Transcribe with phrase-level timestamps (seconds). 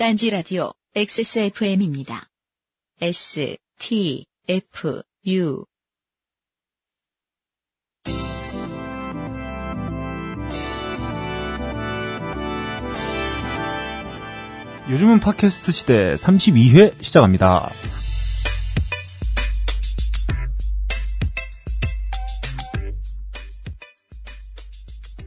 [0.00, 2.30] 딴지 라디오 XSFM입니다.
[3.02, 5.66] S, T, F, U.
[14.88, 17.68] 요즘은 팟캐스트 시대 32회 시작합니다.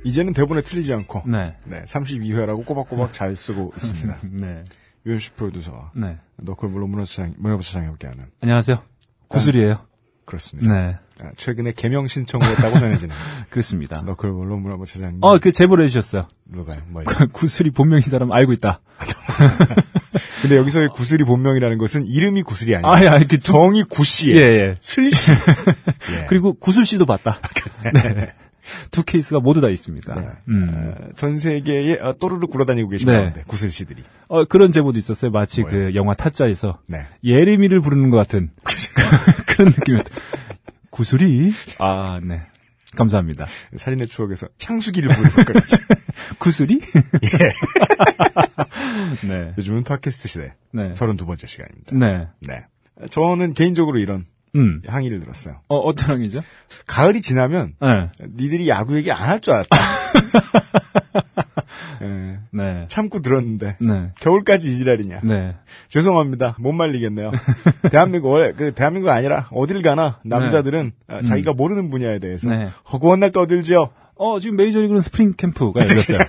[0.04, 1.56] 이제는 대본에 틀리지 않고 네.
[1.66, 4.18] 네, 32회라고 꼬박꼬박 잘 쓰고 있습니다.
[4.32, 4.64] 네.
[5.06, 6.18] 유현식 프로듀서와 네.
[6.38, 8.82] 너클 물론 문화부차장, 문화부차장이 함께하는 안녕하세요.
[9.28, 9.80] 구슬이에요.
[10.26, 10.74] 그렇습니다.
[10.74, 10.98] 네.
[11.22, 13.14] 아, 최근에 개명 신청을 했다고 전해지는
[13.50, 14.02] 그렇습니다.
[14.02, 16.28] 너클 물론 문화부차장님 어, 그 제보를 해주셨어요.
[16.46, 16.78] 누가요?
[16.88, 17.06] 뭐예요?
[17.34, 18.82] 구슬이 본명인 사람 알고 있다.
[20.42, 22.94] 근데 여기서의 구슬이 본명이라는 것은 이름이 구슬이 아니에요.
[22.94, 24.40] 아, 예, 그 두, 정이 구씨예요.
[24.40, 24.78] 예, 예.
[24.82, 25.32] 슬씨.
[25.32, 26.26] 예.
[26.28, 27.40] 그리고 구슬 씨도 봤다.
[27.94, 28.34] 네.
[28.92, 30.14] 두 케이스가 모두 다 있습니다.
[30.20, 30.28] 네.
[30.50, 30.72] 음.
[30.74, 33.18] 어, 전 세계에 어, 또르르 굴러다니고 계신 네.
[33.18, 34.04] 가운데 구슬 씨들이.
[34.28, 35.32] 어, 그런 제보도 있었어요.
[35.32, 35.90] 마치 뭐예요?
[35.90, 37.06] 그 영화 타짜에서 네.
[37.24, 38.52] 예레미를 부르는 것 같은
[39.48, 40.10] 그런 느낌이었다.
[40.90, 41.52] 구슬이?
[41.80, 42.42] 아, 네.
[42.96, 43.48] 감사합니다.
[43.78, 45.78] 살인의 추억에서 향수기를 부르는 것까지.
[46.40, 46.80] 구슬이?
[49.28, 49.54] 네.
[49.58, 50.94] 요즘은 팟캐스트 시대 네.
[50.94, 51.96] 32번째 시간입니다.
[51.96, 52.28] 네.
[52.42, 52.66] 네.
[53.10, 54.26] 저는 개인적으로 이런
[54.56, 54.82] 음.
[54.86, 55.62] 항의를 들었어요.
[55.68, 56.40] 어, 어떤 항의죠?
[56.88, 58.08] 가을이 지나면 네.
[58.38, 59.78] 니들이 야구 얘기 안 할 줄 알았다.
[62.04, 62.86] 예, 네.
[62.88, 64.12] 참고 들었는데 네.
[64.20, 65.22] 겨울까지 이지랄이냐.
[65.24, 65.56] 네.
[65.90, 66.56] 죄송합니다.
[66.60, 67.32] 못 말리겠네요.
[67.92, 72.68] 대한민국 원래 그 대한민국 아니라 어딜 가나 남자들은 아, 자기가 모르는 분야에 대해서 네.
[72.92, 73.90] 허구한 날 떠들죠.
[74.16, 76.18] 어, 지금 메이저리그는 스프링 캠프가 열렸어요.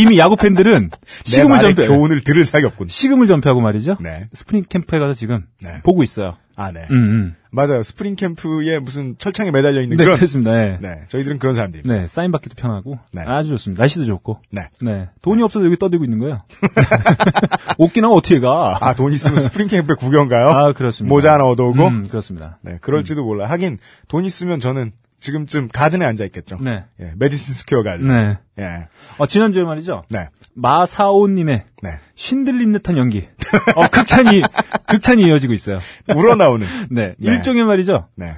[0.00, 2.88] 이미 야구 팬들은 내 식음을 전폐, 교훈을 들을 사이 없군.
[2.88, 3.96] 식음을 전폐하고 말이죠.
[4.00, 4.24] 네.
[4.32, 5.80] 스프링 캠프에 가서 지금 네.
[5.82, 6.36] 보고 있어요.
[6.58, 6.86] 아, 네.
[6.90, 7.34] 음, 음.
[7.50, 7.82] 맞아요.
[7.82, 10.16] 스프링 캠프에 무슨 철창에 매달려 있는 네, 그런.
[10.16, 10.52] 그렇습니다.
[10.52, 10.78] 네.
[10.80, 11.00] 네.
[11.08, 11.94] 저희들은 그런 사람들입니다.
[11.94, 13.22] 네, 사인 받기도 편하고 네.
[13.26, 13.82] 아주 좋습니다.
[13.82, 14.40] 날씨도 좋고.
[14.50, 14.62] 네.
[14.80, 15.08] 네.
[15.20, 16.42] 돈이 없어서 여기 떠들고 있는 거예요.
[17.78, 18.76] 오키나와 어떻게 가?
[18.80, 20.48] 아, 돈 있으면 스프링 캠프에 구경 가요?
[20.48, 21.14] 아, 그렇습니다.
[21.14, 21.86] 모자 하나 얻어오고?
[21.88, 22.58] 음, 그렇습니다.
[22.62, 23.46] 네, 그럴지도 몰라.
[23.50, 26.58] 하긴 돈 있으면 저는 지금쯤 가든에 앉아 있겠죠.
[26.60, 26.84] 네.
[27.00, 28.06] 예, 메디슨 스퀘어 가든.
[28.06, 28.38] 네.
[28.58, 28.88] 예.
[29.18, 30.02] 어, 지난주에 말이죠.
[30.08, 30.28] 네.
[30.54, 31.90] 마사오님의 네.
[32.14, 33.26] 신들린 듯한 연기.
[33.74, 34.42] 어, 극찬이,
[34.86, 35.78] 극찬이 이어지고 있어요.
[36.14, 36.66] 우러나오는.
[36.90, 37.14] 네.
[37.18, 37.32] 네.
[37.32, 38.08] 일종의 말이죠.
[38.14, 38.30] 네.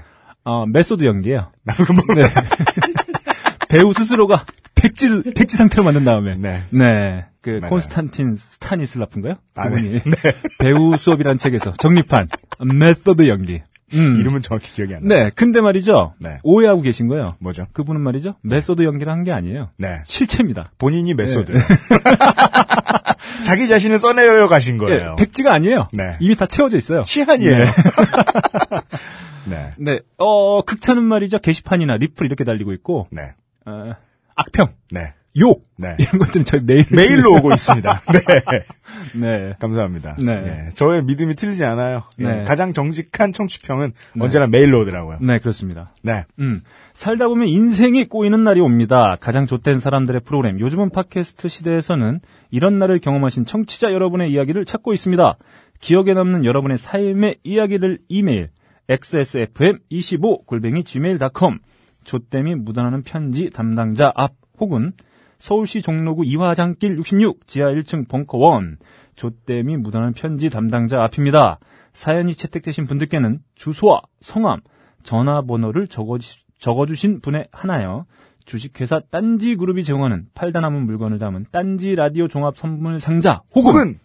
[0.44, 1.50] 어, 메소드 연기예요.
[1.62, 2.14] 뭐.
[2.14, 2.28] 네.
[3.68, 6.36] 배우 스스로가 백지, 백지 상태로 만든 다음에.
[6.36, 6.62] 네.
[6.70, 7.26] 네.
[7.42, 7.70] 그, 맞아요.
[7.70, 9.34] 콘스탄틴 스타니슬라프인가요?
[9.54, 9.68] 아.
[9.68, 10.00] 네.
[10.02, 10.32] 네.
[10.58, 12.28] 배우 수업이라는 책에서 정립한
[12.60, 13.62] 메소드 연기.
[13.94, 14.16] 음.
[14.20, 15.24] 이름은 정확히 기억이 안 나요.
[15.24, 15.30] 네.
[15.34, 16.14] 근데 말이죠.
[16.18, 16.38] 네.
[16.42, 17.36] 오해하고 계신 거예요.
[17.40, 17.66] 뭐죠?
[17.72, 18.34] 그분은 말이죠.
[18.42, 19.70] 메소드 연기를 한 게 아니에요.
[19.78, 20.00] 네.
[20.04, 20.70] 실체입니다.
[20.78, 21.52] 본인이 메소드.
[23.44, 25.16] 자기 자신을 써내려 가신 거예요.
[25.18, 25.88] 예, 백지가 아니에요.
[25.92, 26.14] 네.
[26.20, 27.02] 이미 다 채워져 있어요.
[27.02, 27.64] 치한이에요.
[29.46, 29.70] 네.
[29.78, 30.00] 네.
[30.18, 31.38] 어, 극찬은 말이죠.
[31.38, 33.32] 게시판이나 리플 이렇게 달리고 있고, 네.
[33.66, 33.94] 어,
[34.36, 35.14] 악평, 네.
[35.38, 35.96] 욕, 네.
[35.98, 38.02] 이런 것들은 저희 메일 메일로 오고 있습니다.
[38.12, 38.52] 네.
[39.14, 39.52] 네.
[39.58, 40.16] 감사합니다.
[40.24, 40.32] 네.
[40.46, 42.04] 예, 저의 믿음이 틀리지 않아요.
[42.20, 42.42] 예, 네.
[42.42, 45.18] 가장 정직한 청취평은 언제나 메일로 오더라고요.
[45.20, 45.92] 네, 그렇습니다.
[46.02, 46.24] 네.
[46.38, 46.58] 음.
[46.94, 49.16] 살다 보면 인생이 꼬이는 날이 옵니다.
[49.20, 50.58] 가장 좆된 사람들의 프로그램.
[50.58, 55.36] 요즘은 팟캐스트 시대에서는 이런 날을 경험하신 청취자 여러분의 이야기를 찾고 있습니다.
[55.80, 58.50] 기억에 남는 여러분의 삶의 이야기를 이메일
[58.88, 61.58] xsfm25 골뱅이 gmail.com
[62.04, 64.92] 좆댐이 묻어나는 편지 담당자 앞 혹은
[65.38, 68.76] 서울시 종로구 이화장길 66 지하 1층 벙커 1
[69.16, 71.58] 좆댐이 묻어나는 편지 담당자 앞입니다.
[71.92, 74.60] 사연이 채택되신 분들께는 주소와 성함,
[75.02, 76.18] 전화번호를 적어,
[76.58, 78.06] 적어 주신 분에 하나요.
[78.44, 83.98] 주식회사 딴지그룹이 제공하는 팔다 남은 물건을 담은 딴지 라디오 종합 선물 상자 혹은, 혹은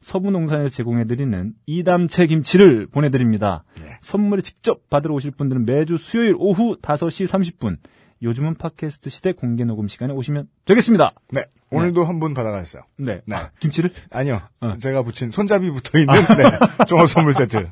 [0.00, 3.64] 서부농산에서 제공해드리는 이담채 김치를 보내드립니다.
[3.80, 3.98] 예.
[4.00, 7.78] 선물을 직접 받으러 오실 분들은 매주 수요일 오후 5시 30분
[8.22, 11.12] 요즘은 팟캐스트 시대 공개 녹음 시간에 오시면 되겠습니다.
[11.30, 11.44] 네.
[11.70, 12.82] 오늘도 한분 받아가셨어요.
[12.96, 13.20] 네.
[13.26, 13.36] 네.
[13.60, 13.92] 김치를?
[14.10, 14.40] 아니요.
[14.60, 14.76] 어.
[14.78, 16.84] 제가 붙인 손잡이 붙어 있는 네.
[16.88, 17.68] 종합 선물 세트.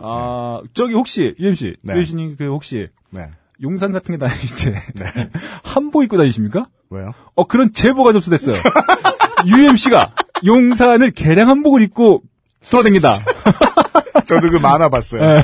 [0.00, 1.94] 아, 저기 혹시, UMC, 네.
[1.94, 3.28] UMC님 그 혹시 네.
[3.62, 5.30] 용산 같은 게 다니실 때
[5.64, 6.66] 한복 입고 다니십니까?
[6.90, 7.12] 왜요?
[7.34, 8.54] 어, 그런 제보가 접수됐어요.
[9.46, 10.12] UMC가
[10.44, 12.22] 용산을 개량 한복을 입고
[12.70, 13.18] 돌아다니다.
[14.26, 15.22] 저도 그 만화 봤어요.
[15.22, 15.42] 예.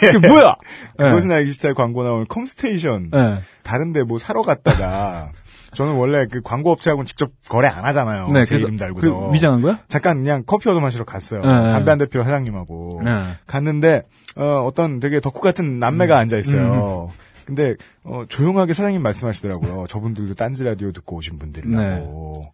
[0.00, 0.56] 그게 뭐야?
[1.00, 1.04] 예.
[1.04, 3.10] 그것은 알기 싫다의 광고 나온 컴스테이션.
[3.14, 3.38] 예.
[3.62, 5.30] 다른데 뭐 사러 갔다가
[5.72, 8.28] 저는 원래 그 광고 업체하고는 직접 거래 안 하잖아요.
[8.28, 9.28] 네, 제 이름 달고서.
[9.28, 9.78] 그 위장한 거야?
[9.88, 11.42] 잠깐 그냥 커피 얻어 마시러 갔어요.
[11.42, 11.46] 네.
[11.72, 13.02] 담배 한 대 피러 사장님하고.
[13.04, 13.22] 네.
[13.46, 14.02] 갔는데
[14.36, 17.10] 어, 어떤 되게 덕후 같은 남매가 앉아 있어요.
[17.12, 17.16] 음.
[17.46, 17.74] 근데
[18.04, 19.86] 어, 조용하게 사장님 말씀하시더라고요.
[19.88, 22.42] 저분들도 딴지 라디오 듣고 오신 분들이라고.
[22.42, 22.48] 그,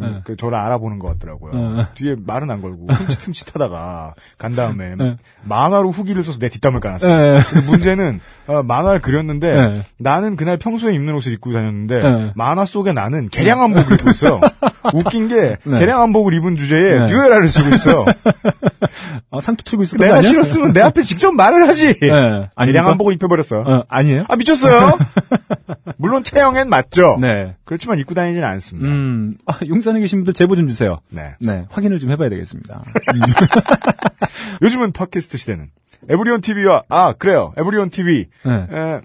[0.00, 0.20] 네.
[0.24, 1.76] 그 저를 알아보는 것 같더라고요.
[1.76, 1.86] 네.
[1.94, 5.16] 뒤에 말은 안 걸고 흠칫흠칫하다가 간 다음에 네.
[5.42, 7.36] 만화로 후기를 써서 내 뒷담을 까놨어요.
[7.36, 7.40] 예.
[7.42, 9.82] 근데 문제는 어, 만화를 그렸는데 네.
[9.98, 12.32] 나는 그날 평소에 입는 옷을 입고 다녔는데 네.
[12.34, 14.40] 만화 속에 나는 개량 한복을 입고 있어요.
[14.94, 15.78] 웃긴 게 네.
[15.78, 17.06] 개량 한복을 입은 주제에 네.
[17.08, 18.04] 뉴에라를 쓰고 있어요.
[19.30, 20.22] 아, 상투 틀고 있었던 거 내가?
[20.22, 21.94] 싫었으면 내 앞에 직접 말을 하지.
[21.98, 23.60] 개량 한복을 입혀버렸어.
[23.60, 24.24] 어, 아니에요?
[24.28, 24.92] 아 미쳤어요.
[25.96, 27.16] 물론 체형엔 맞죠.
[27.20, 27.54] 네.
[27.64, 28.88] 그렇지만 입고 다니지는 않습니다.
[28.88, 31.00] 음, 아, 용 산에 계신 분들 제보 좀 주세요.
[31.10, 31.34] 네.
[31.40, 31.66] 네.
[31.70, 32.82] 확인을 좀 해봐야 되겠습니다.
[34.62, 35.70] 요즘은 팟캐스트 시대는
[36.08, 38.52] 에브리온 TV와 아 그래요 에브리온 TV 네.
[38.52, 39.00] 에,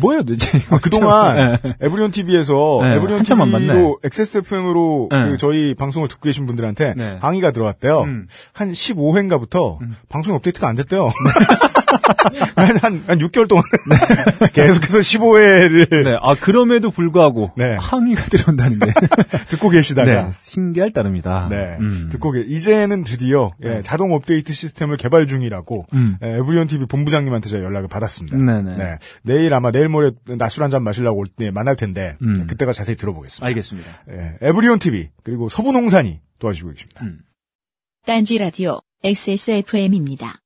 [0.00, 0.58] 뭐예요, 도대체?
[0.70, 1.74] 아, 그동안 네.
[1.80, 5.30] 에브리온 TV에서 네, 에브리온 TV로 XSFM으로 네.
[5.30, 7.18] 그 저희 방송을 듣고 계신 분들한테 네.
[7.20, 8.02] 항의가 들어왔대요.
[8.02, 8.28] 음.
[8.52, 9.78] 한 15회인가부터
[10.08, 11.10] 방송 업데이트가 안 됐대요.
[12.56, 13.64] 한, 한, 한 6개월 동안
[14.52, 16.16] 계속해서 15회를 네.
[16.22, 17.76] 아, 그럼에도 불구하고 네.
[17.78, 18.86] 항의가 들어온다는 게
[19.48, 21.48] 듣고 계시다가 네, 신기할 따름이다.
[21.50, 21.76] 네.
[21.80, 22.08] 음.
[22.12, 26.16] 듣고 계 이제는 드디어 예, 자동 업데이트 시스템을 개발 중이라고 음.
[26.22, 28.36] 예, 에브리온 TV 본부장님한테 제가 연락을 받았습니다.
[28.38, 28.76] 네네.
[28.76, 28.98] 네.
[29.22, 32.46] 내일 아마 내일 모레 낮술 한 잔 마시려고 올 때 만날 텐데 음.
[32.46, 33.46] 그때가 자세히 들어보겠습니다.
[33.46, 33.88] 알겠습니다.
[34.10, 37.04] 예, 에브리온 TV 그리고 서부농산이 도와주고 계십니다.
[37.04, 37.20] 음.
[38.06, 40.40] 딴지 라디오 XSFM입니다.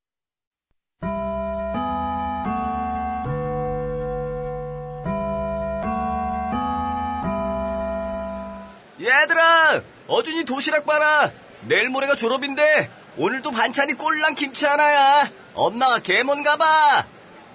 [9.03, 11.29] 얘들아, 어준이 도시락 봐라.
[11.61, 15.29] 내일 모레가 졸업인데 오늘도 반찬이 꼴랑 김치 하나야.
[15.53, 17.05] 엄마가 개몬 가 봐.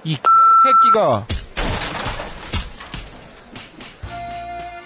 [0.05, 1.27] 이 새끼가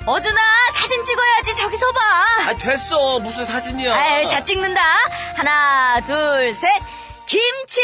[0.07, 0.41] 어준아
[0.75, 2.01] 사진 찍어야지 저기서 봐.
[2.49, 3.21] 아 됐어.
[3.21, 3.95] 무슨 사진이야?
[3.95, 4.81] 아이, 자 찍는다.
[5.37, 6.69] 하나 둘 셋.
[7.27, 7.81] 김치.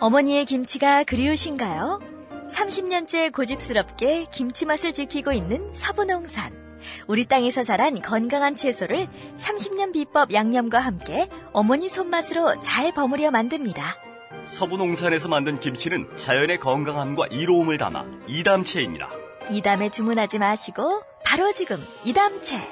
[0.00, 2.00] 어머니의 김치가 그리우신가요?
[2.46, 6.66] 30년째 고집스럽게 김치 맛을 지키고 있는 서부농산.
[7.06, 13.96] 우리 땅에서 자란 건강한 채소를 30년 비법 양념과 함께 어머니 손맛으로 잘 버무려 만듭니다.
[14.44, 19.10] 서부농산에서 만든 김치는 자연의 건강함과 이로움을 담아 이담채입니다.
[19.50, 22.68] 이담에 주문하지 마시고 바로 지금 이담채.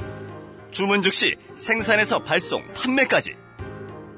[0.71, 3.35] 주문 즉시 생산에서 발송, 판매까지.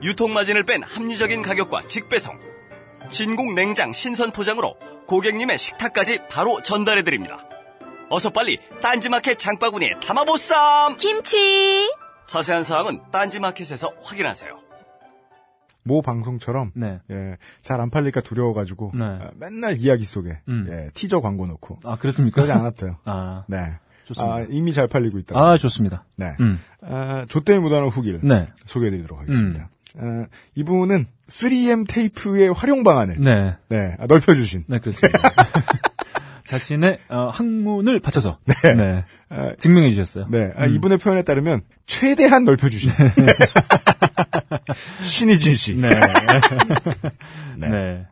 [0.03, 2.56] 유통마진을 뺀 합리적인 가격과 직배송.
[3.11, 4.75] 진공 냉장 신선 포장으로
[5.07, 7.45] 고객님의 식탁까지 바로 전달해 드립니다.
[8.09, 10.97] 어서 빨리 딴지마켓 장바구니에 담아보쌈!
[10.97, 11.91] 김치.
[12.27, 14.59] 자세한 사항은 딴지마켓에서 확인하세요.
[15.85, 16.99] 모 방송처럼 네.
[17.11, 19.05] 예, 잘 안 팔릴까 두려워가지고 네.
[19.05, 20.67] 어, 맨날 이야기 속에 음.
[20.69, 22.35] 예, 티저 광고 넣고 아, 그렇습니까?
[22.43, 22.97] 그러지 않았대요.
[23.07, 23.79] 아, 네.
[24.05, 24.35] 좋습니다.
[24.35, 25.39] 아, 이미 잘 팔리고 있다.
[25.39, 26.05] 아, 좋습니다.
[26.17, 26.35] 네.
[26.41, 26.61] 음.
[26.83, 28.49] 아, 조땜이 묻어나는 후기를 네.
[28.67, 29.69] 소개해드리도록 하겠습니다.
[29.99, 33.57] 어, 이분은 3M 테이프의 활용 방안을 네.
[33.69, 35.19] 네, 아, 넓혀주신 네, 그렇습니다.
[36.47, 38.55] 자신의 어, 학문을 바쳐서 네.
[38.75, 39.05] 네.
[39.29, 40.27] 아, 증명해 주셨어요.
[40.31, 42.93] 네, 아, 이분의 표현에 따르면 최대한 넓혀 주신
[45.03, 45.75] 신이진 씨.
[45.75, 45.91] 네.
[47.59, 47.69] 네.
[47.69, 48.07] 네.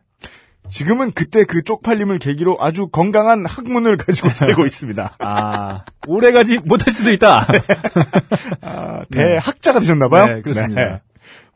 [0.67, 5.15] 지금은 그때 그 쪽팔림을 계기로 아주 건강한 학문을 가지고 살고 있습니다.
[5.19, 7.47] 아, 오래 가지 못할 수도 있다.
[8.61, 10.25] 아, 대학자가 되셨나봐요.
[10.25, 11.01] 네, 그렇습니다.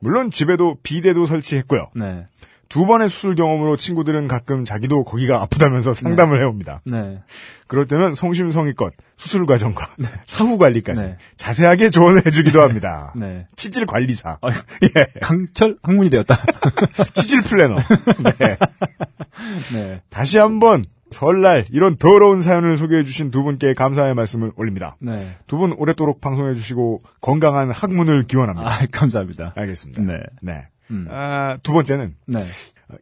[0.02, 1.88] 물론 집에도 비대도 설치했고요.
[1.96, 2.26] 네.
[2.70, 6.82] 두 번의 수술 경험으로 친구들은 가끔 자기도 거기가 아프다면서 상담을 해옵니다.
[6.86, 7.20] 네.
[7.66, 9.96] 그럴 때면 성심성의껏 수술 과정과
[10.28, 11.18] 사후 관리까지 네.
[11.36, 13.12] 자세하게 조언을 해주기도 합니다.
[13.16, 13.48] 네.
[13.56, 14.54] 치질 관리사, 아유,
[14.96, 16.38] 예, 강철 학문이 되었다.
[17.16, 17.78] 치질 플래너.
[18.40, 18.58] 네.
[19.74, 20.02] 네.
[20.12, 24.96] 다시 한번 설날 이런 더러운 사연을 소개해 주신 두 분께 감사의 말씀을 올립니다.
[25.00, 25.36] 네.
[25.48, 28.70] 두 분 오랫도록 방송해 주시고 건강한 학문을 기원합니다.
[28.70, 29.54] 아, 감사합니다.
[29.56, 30.02] 알겠습니다.
[30.04, 30.20] 네.
[30.42, 30.68] 네.
[30.92, 31.08] 음.
[31.10, 32.46] 아, 두 번째는 네.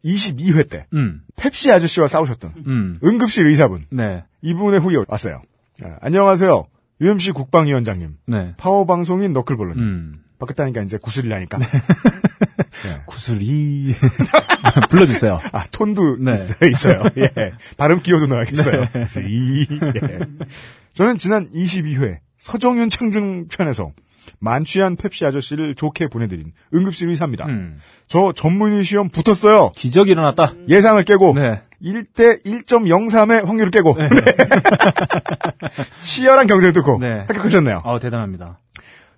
[0.03, 1.21] 22회 때 음.
[1.35, 2.99] 펩시 아저씨와 싸우셨던 음.
[3.03, 4.23] 응급실 의사분 네.
[4.41, 5.41] 이분의 후기 왔어요.
[5.83, 6.65] 아, 안녕하세요.
[6.99, 8.17] UMC 국방위원장님.
[8.25, 8.53] 네.
[8.57, 10.15] 파워 방송인 너클볼러님.
[10.38, 10.39] 음.
[10.39, 11.58] 바뀌었다니까 이제 구슬이라니까.
[11.58, 11.65] 네.
[13.06, 13.94] 구슬이
[14.89, 15.39] 불러주세요.
[15.51, 16.34] 아 톤도 네.
[16.34, 16.70] 있어요.
[16.70, 17.03] 있어요.
[17.17, 17.53] 예.
[17.77, 18.88] 발음 끼워도 넣어야겠어요.
[18.94, 19.67] 구슬이.
[19.72, 20.20] 예.
[20.94, 23.91] 저는 지난 22회 서정윤 창준 편에서
[24.39, 27.46] 만취한 펩시 아저씨를 좋게 보내드린 응급실 의사입니다.
[27.48, 27.79] 음.
[28.08, 29.72] 저 전문의 시험 붙었어요.
[29.75, 30.53] 기적이 일어났다.
[30.70, 31.62] 예상을 깨고 네.
[31.82, 34.10] 1대 1.03의 확률을 깨고 네.
[36.01, 37.20] 치열한 경쟁을 뚫고 네.
[37.27, 37.79] 합격하셨네요.
[37.84, 38.60] 아, 대단합니다.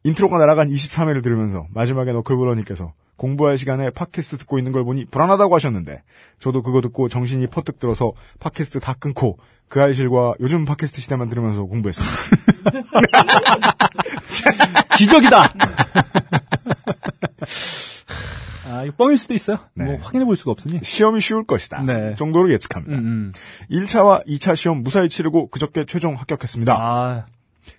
[0.09, 6.03] 인트로가 날아간 23회를 들으면서 마지막에 너클볼러님께서 공부할 시간에 팟캐스트 듣고 있는 걸 보니 불안하다고 하셨는데
[6.39, 9.37] 저도 그거 듣고 정신이 퍼뜩 들어서 팟캐스트 다 끊고
[9.67, 12.15] 그 알싫과 요즘 팟캐스트 시대만 들으면서 공부했습니다.
[14.97, 15.43] 기적이다.
[18.65, 19.59] 아, 이거 뻥일 수도 있어요.
[19.73, 19.85] 네.
[19.85, 20.79] 뭐 확인해 볼 수가 없으니.
[20.83, 21.83] 시험이 쉬울 것이다.
[21.83, 22.15] 네.
[22.15, 22.97] 정도로 예측합니다.
[22.97, 23.33] 음, 음.
[23.69, 26.73] 1차와 2차 시험 무사히 치르고 그저께 최종 합격했습니다.
[26.73, 27.25] 아,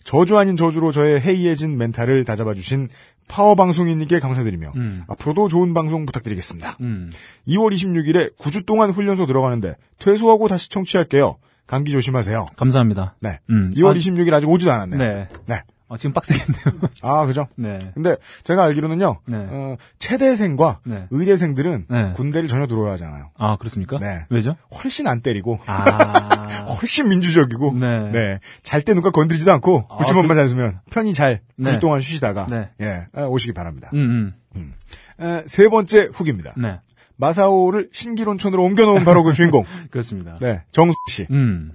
[0.05, 2.89] 저주 아닌 저주로 저의 해이해진 멘탈을 다잡아 주신
[3.29, 5.05] 파워 방송인님께 감사드리며 음.
[5.09, 6.79] 앞으로도 좋은 방송 부탁드리겠습니다.
[6.81, 7.11] 음.
[7.47, 11.37] 2월 26일에 9주 동안 훈련소 들어가는데 퇴소하고 다시 청취할게요.
[11.67, 12.47] 감기 조심하세요.
[12.57, 13.15] 감사합니다.
[13.21, 13.39] 네.
[13.49, 13.71] 음.
[13.77, 14.99] 2월 아, 26일 아직 오지도 않았네요.
[14.99, 15.29] 네.
[15.47, 15.61] 네.
[15.91, 16.81] 아, 지금 빡세겠네요.
[17.03, 17.49] 아, 그죠?
[17.57, 17.81] 네.
[17.95, 19.19] 근데 제가 알기로는요.
[19.27, 19.37] 네.
[19.51, 21.07] 어, 체대생과 네.
[21.11, 22.13] 의대생들은 네.
[22.15, 23.31] 군대를 전혀 들어야 하잖아요.
[23.37, 23.99] 아, 그렇습니까?
[23.99, 24.25] 네.
[24.31, 24.57] 왜죠?
[24.73, 26.47] 훨씬 안 때리고 아.
[26.81, 28.11] 훨씬 민주적이고 네.
[28.13, 28.39] 네.
[28.63, 31.73] 잘 때 누가 건드리지도 않고 아, 불침번만 잘 쓰면 편히 잘 네.
[31.73, 32.71] 9주 동안 쉬시다가 네.
[32.81, 33.91] 예, 아, 오시기 바랍니다.
[33.93, 34.73] 음, 음.
[35.21, 36.55] 에, 세 번째 후기입니다.
[36.57, 36.79] 네.
[37.17, 39.65] 마사오를 신기론천으로 옮겨놓은 바로 그 주인공.
[39.91, 40.37] 그렇습니다.
[40.41, 41.27] 네, 정수 씨.
[41.31, 41.73] 음.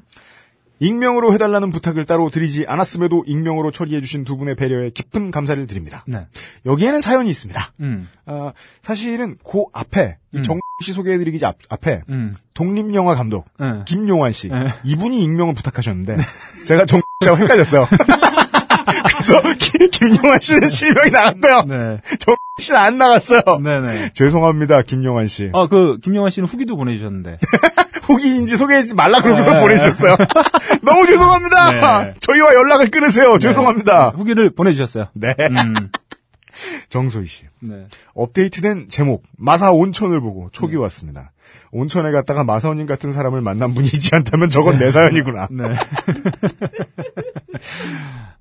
[0.79, 6.03] 익명으로 해달라는 부탁을 따로 드리지 않았음에도 익명으로 처리해주신 두 분의 배려에 깊은 감사를 드립니다.
[6.07, 6.27] 네.
[6.65, 7.71] 여기에는 사연이 있습니다.
[7.81, 8.09] 음.
[8.25, 8.51] 아,
[8.81, 10.43] 사실은 그 앞에 이 음.
[10.43, 12.33] 정수 씨 소개해드리기 앞, 앞에 음.
[12.53, 13.83] 독립영화 감독 네.
[13.85, 14.67] 김용환 씨 네.
[14.83, 16.17] 이분이 익명을 부탁하셨는데
[16.67, 17.85] 제가 정수 씨하고 헷갈렸어요.
[19.07, 21.61] 그래서 김, 김용환 씨는 실명이 나갔고요.
[21.63, 22.01] 네.
[22.19, 23.41] 정수 씨는 안 나갔어요.
[23.63, 24.11] 네네.
[24.13, 25.49] 죄송합니다, 김용환 씨.
[25.53, 27.37] 아, 그, 김영환 씨는 후기도 보내주셨는데.
[28.07, 29.61] 후기인지 소개하지 말라 그러고서 네.
[29.61, 30.15] 보내주셨어요.
[30.83, 32.03] 너무 죄송합니다.
[32.03, 32.13] 네.
[32.21, 33.39] 저희와 연락을 끊으세요.
[33.39, 34.09] 죄송합니다.
[34.15, 35.07] 후기를 보내주셨어요.
[35.13, 35.35] 네.
[35.39, 35.89] 음.
[36.89, 37.43] 정소희 씨.
[37.61, 37.87] 네.
[38.13, 41.31] 업데이트된 제목 마사 온천을 보고 촉이 왔습니다.
[41.71, 45.47] 온천에 갔다가 마사오님 같은 사람을 만난 분이 있지 않다면 저건 내 사연이구나.
[45.51, 45.67] 네.
[45.67, 45.75] 네.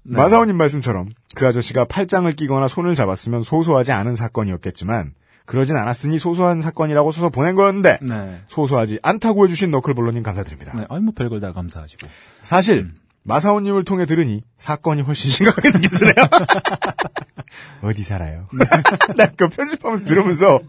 [0.02, 5.14] 마사오님 말씀처럼 그 아저씨가 팔짱을 끼거나 손을 잡았으면 소소하지 않은 사건이었겠지만
[5.46, 8.40] 그러진 않았으니 소소한 사건이라고 써서 보낸 거였는데 네.
[8.48, 10.76] 소소하지 않다고 해주신 너클볼러님 감사드립니다.
[10.76, 10.86] 네.
[10.88, 12.06] 아니, 뭐 별걸 다 감사하시고.
[12.42, 12.90] 사실
[13.24, 16.14] 마사오님을 통해 들으니 사건이 훨씬 심각하게 느껴지네요.
[17.82, 18.48] 어디 살아요?
[19.16, 20.60] 나그 편집하면서 들으면서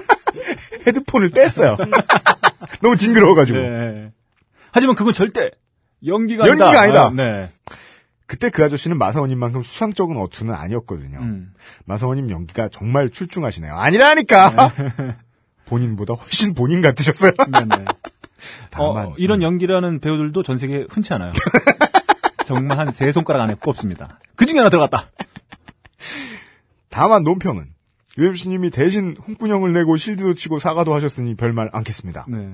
[0.86, 1.76] 헤드폰을 뗐어요.
[2.82, 3.58] 너무 징그러워가지고.
[3.58, 4.12] 네.
[4.72, 5.50] 하지만 그건 절대
[6.06, 7.06] 연기가 연기가 아니다.
[7.06, 7.06] 아니다.
[7.06, 7.50] 아, 네.
[8.26, 11.18] 그때 그 아저씨는 마사오님만큼 수상적인 어투는 아니었거든요.
[11.20, 11.52] 음.
[11.84, 13.74] 마사오님 연기가 정말 출중하시네요.
[13.74, 14.72] 아니라니까!
[15.66, 17.32] 본인보다 훨씬 본인 같으셨어요.
[17.50, 17.84] 네네.
[18.70, 21.32] 다만 어, 이런 연기라는 배우들도 전 세계에 흔치 않아요.
[22.46, 24.20] 정말 한 세 손가락 안에 꼽습니다.
[24.36, 25.10] 그 중에 하나 들어갔다.
[26.88, 27.66] 다만 논평은
[28.18, 32.26] UMC님이 대신 홍군형을 내고 실드도 치고 사과도 하셨으니 별말 않겠습니다.
[32.28, 32.46] 네.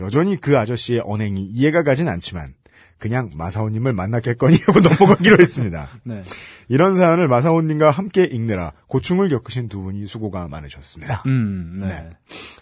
[0.00, 2.52] 여전히 그 아저씨의 언행이 이해가 가진 않지만
[2.98, 5.88] 그냥 마사오님을 만났겠거니 하고 넘어가기로 했습니다.
[6.04, 6.22] 네.
[6.68, 11.22] 이런 사연을 마사오님과 함께 읽느라 고충을 겪으신 두 분이 수고가 많으셨습니다.
[11.26, 11.86] 음, 네.
[11.86, 12.10] 네.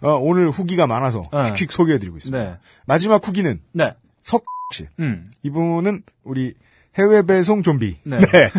[0.00, 1.50] 어, 오늘 후기가 많아서 네.
[1.50, 2.44] 휙휙 소개해드리고 있습니다.
[2.44, 2.58] 네.
[2.86, 3.94] 마지막 후기는 네.
[4.22, 4.88] 석 씨.
[4.98, 5.30] 음.
[5.42, 6.54] 이분은 우리
[6.98, 7.98] 해외 배송 좀비.
[8.04, 8.18] 네.
[8.20, 8.50] 네.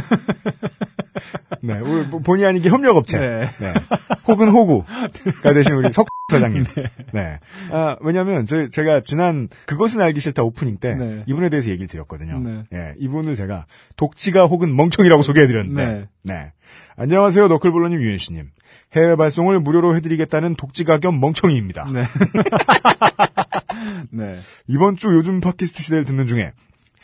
[1.62, 3.18] 네, 우리 뭐 본의 아니게 협력업체.
[3.18, 3.42] 네.
[3.60, 3.74] 네.
[4.28, 6.66] 혹은 호구가 되신 우리 석 사장님.
[7.14, 7.40] 네.
[7.72, 11.24] 아, 왜냐면, 저, 제가 지난 그것은 알기 싫다 오프닝 때 네.
[11.28, 12.40] 이분에 대해서 얘기를 드렸거든요.
[12.40, 12.64] 네.
[12.74, 15.86] 예, 이분을 제가 독지가 혹은 멍청이라고 소개해드렸는데.
[15.86, 16.08] 네.
[16.24, 16.52] 네.
[16.98, 18.50] 안녕하세요, 너클볼러님, 유현씨님.
[18.94, 21.90] 해외 발송을 무료로 해드리겠다는 독지가 겸 멍청이입니다.
[21.94, 22.04] 네.
[24.10, 24.38] 네.
[24.68, 26.54] 이번 주 요즘 팟캐스트 시대를 듣는 중에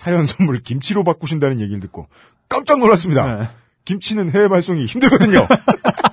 [0.01, 2.08] 사연 선물 김치로 바꾸신다는 얘기를 듣고
[2.50, 3.36] 깜짝 놀랐습니다.
[3.36, 3.48] 네.
[3.86, 5.48] 김치는 해외 발송이 힘들거든요.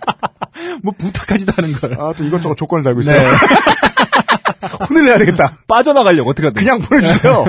[0.84, 1.98] 뭐 부탁하지도 않은 걸.
[1.98, 3.18] 아, 또 이것저것 조건을 달고 있어요.
[3.18, 3.24] 네.
[4.90, 5.56] 혼을 내야 되겠다.
[5.66, 6.52] 빠져나가려고 어떻게든.
[6.52, 7.44] 그냥 보내주세요.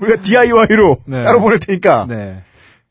[0.00, 1.24] 우리가 DIY로 네.
[1.24, 2.06] 따로 보낼 테니까.
[2.08, 2.44] 네.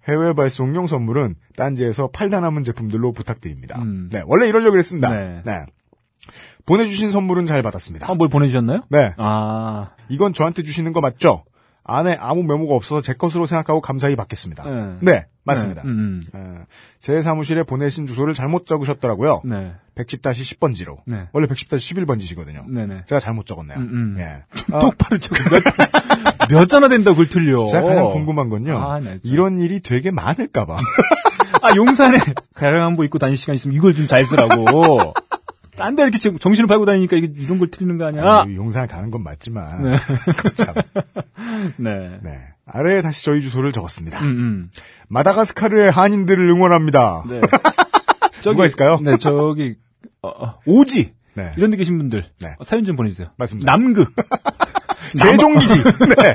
[0.10, 3.80] 해외 발송용 선물은 딴지에서 팔다 남은 제품들로 부탁드립니다.
[3.82, 4.10] 음.
[4.12, 5.10] 네, 원래 이러려고 했습니다.
[5.10, 5.42] 네.
[5.46, 5.66] 네.
[6.66, 8.12] 보내주신 선물은 잘 받았습니다.
[8.12, 8.82] 아, 뭘 보내주셨나요?
[8.90, 9.14] 네.
[9.18, 9.92] 아.
[10.10, 11.46] 이건 저한테 주시는 거 맞죠?
[11.98, 14.64] 안에 아무 메모가 없어서 제 것으로 생각하고 감사히 받겠습니다.
[14.70, 14.98] 네.
[15.02, 15.82] 네, 맞습니다.
[15.84, 15.90] 네.
[15.90, 16.64] 음, 어,
[17.02, 19.42] 제 사무실에 보내신 주소를 잘못 적으셨더라고요.
[19.46, 19.50] 음.
[19.50, 19.74] 네.
[20.04, 20.98] 110-10번지로.
[21.06, 21.28] 네.
[21.34, 22.70] 원래 110-11번지시거든요.
[22.72, 23.04] 네네.
[23.08, 23.78] 제가 잘못 적었네요.
[23.80, 24.18] 음, 음.
[24.20, 24.44] 예.
[24.74, 25.34] 아, 똑바로 쳐.
[25.50, 25.64] 몇,
[26.50, 27.66] 몇 자나 된다고 그걸 틀려.
[27.68, 28.78] 제가 가장 궁금한 건요.
[28.78, 29.18] 아, 네.
[29.24, 30.78] 이런 일이 되게 많을까봐.
[31.62, 32.18] 아, 용산에
[32.56, 35.14] 가량 한복 입고 다닐 시간 있으면 이걸 좀 잘 쓰라고.
[35.80, 38.46] 딴 데 이렇게 정- 정신을 팔고 다니니까 이게 이런 걸 틀리는 거 아니야?
[38.56, 39.82] 용산 가는 건 맞지만.
[39.84, 39.98] 네.
[40.58, 40.76] 참.
[41.78, 42.20] 네.
[42.22, 42.38] 네.
[42.66, 44.20] 아래에 다시 저희 주소를 적었습니다.
[44.22, 44.72] 음, 음.
[45.08, 47.24] 마다가스카르의 한인들을 응원합니다.
[47.28, 47.42] 네.
[48.44, 49.00] 누가 있을까요?
[49.02, 49.76] 네, 저기,
[50.22, 51.14] 어, 어, 오지.
[51.34, 51.52] 네.
[51.58, 52.24] 이런 데 계신 분들.
[52.42, 52.56] 네.
[52.60, 53.30] 어, 사연 좀 보내주세요.
[53.38, 53.72] 맞습니다.
[53.72, 54.14] 남극.
[55.16, 55.84] 세종기지.
[55.84, 56.34] 네.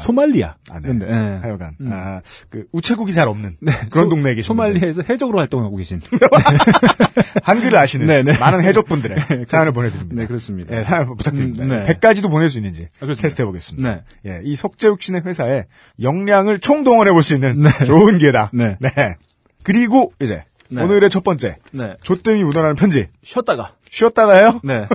[0.00, 0.54] 소말리아.
[0.70, 0.98] 아, 네.
[0.98, 1.12] 데, 예.
[1.42, 1.90] 하여간, 음.
[1.92, 3.56] 아, 그, 우체국이 잘 없는.
[3.90, 4.46] 그런 소- 동네에 계신.
[4.48, 6.00] 소말리아에서 해적으로 활동하고 계신.
[7.42, 8.38] 한글을 아시는 네, 네.
[8.38, 10.14] 많은 해적분들의 사연을 보내드립니다.
[10.20, 10.74] 네, 그렇습니다.
[10.74, 11.64] 네, 사연 부탁드립니다.
[11.64, 11.84] 음, 네.
[11.84, 13.22] 100가지도 보낼 수 있는지 아, 그렇습니다.
[13.22, 13.90] 테스트 해 보겠습니다.
[14.22, 14.30] 네.
[14.30, 15.64] 예, 이 석재욱 씨네 회사에
[16.00, 18.50] 역량을 총동원해 볼 수 있는 좋은 기회다.
[18.52, 18.76] 네.
[19.62, 20.82] 그리고 이제 네.
[20.82, 21.96] 오늘의 첫 번째 네.
[22.02, 23.72] 조땜이 묻어나는 편지 쉬었다가.
[23.90, 24.60] 쉬었다가 해요.
[24.64, 24.86] 네.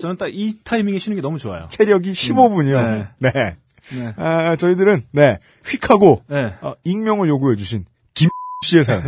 [0.00, 1.66] 저는 딱 이 타이밍에 쉬는 게 너무 좋아요.
[1.68, 3.08] 체력이 15분이요.
[3.18, 3.30] 네.
[3.32, 3.56] 네.
[3.90, 4.14] 네.
[4.16, 6.56] 아, 저희들은 네 휙하고 네.
[6.60, 7.84] 어, 익명을 요구해 주신
[8.14, 8.28] 김
[8.64, 9.02] 씨의 사연.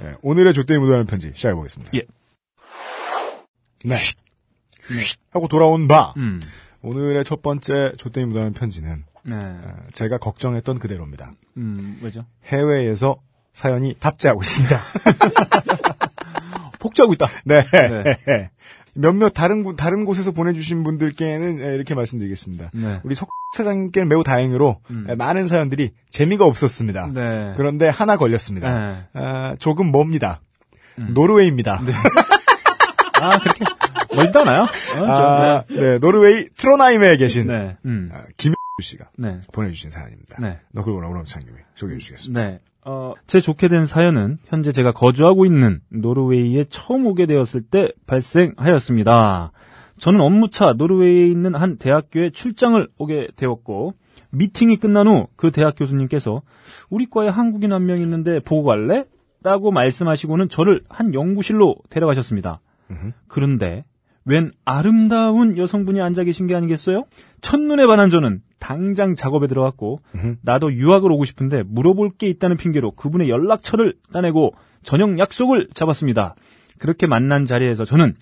[0.00, 1.92] 네, 오늘의 조땡이 묻어나는 편지 시작해 보겠습니다.
[1.94, 2.02] 예.
[3.84, 3.94] 네.
[5.30, 6.40] 하고 돌아온 바 음.
[6.82, 9.36] 오늘의 첫 번째 조땡이 묻어나는 편지는 네.
[9.36, 11.32] 어, 제가 걱정했던 그대로입니다.
[11.56, 12.26] 음, 왜죠?
[12.46, 13.16] 해외에서
[13.52, 14.78] 사연이 탑재하고 있습니다.
[16.80, 17.26] 폭주하고 있다.
[17.44, 17.62] 네.
[18.26, 18.50] 네.
[18.94, 22.70] 몇몇 다른 곳- 다른 곳에서 보내주신 분들께는 에, 이렇게 말씀드리겠습니다.
[22.74, 23.00] 네.
[23.04, 25.06] 우리 석 사장님께는 매우 다행으로 음.
[25.08, 27.10] 에, 많은 사연들이 재미가 없었습니다.
[27.12, 27.52] 네.
[27.56, 28.74] 그런데 하나 걸렸습니다.
[28.74, 28.96] 네.
[29.14, 30.40] 아, 조금 멉니다.
[30.98, 31.10] 음.
[31.14, 31.80] 노르웨이입니다.
[33.20, 33.64] 아, 그렇게
[34.14, 34.62] 멀지도 않아요.
[34.62, 37.76] 어, 아, 네, 노르웨이 트로나임에 계신 네.
[37.84, 38.10] 음.
[38.12, 39.40] 아, 김효 씨가 네.
[39.52, 40.38] 보내주신 사연입니다.
[40.40, 40.58] 네.
[40.72, 42.58] 너클볼러 우람창님이 소개해 주시겠습니다.
[42.84, 42.90] 네.
[42.90, 49.52] 어, 제 좋게 된 사연은 현재 제가 거주하고 있는 노르웨이에 처음 오게 되었을 때 발생하였습니다.
[49.98, 53.94] 저는 업무차 노르웨이에 있는 한 대학교에 출장을 오게 되었고
[54.30, 56.42] 미팅이 끝난 후 그 대학 교수님께서
[56.90, 59.04] 우리 과에 한국인 한 명 있는데 보고 갈래?
[59.42, 62.60] 라고 말씀하시고는 저를 한 연구실로 데려가셨습니다.
[63.28, 63.84] 그런데
[64.26, 67.04] 웬 아름다운 여성분이 앉아 계신 게 아니겠어요?
[67.42, 70.00] 첫눈에 반한 저는 당장 작업에 들어갔고
[70.40, 76.34] 나도 유학을 오고 싶은데 물어볼 게 있다는 핑계로 그분의 연락처를 따내고 저녁 약속을 잡았습니다.
[76.78, 78.14] 그렇게 만난 자리에서 저는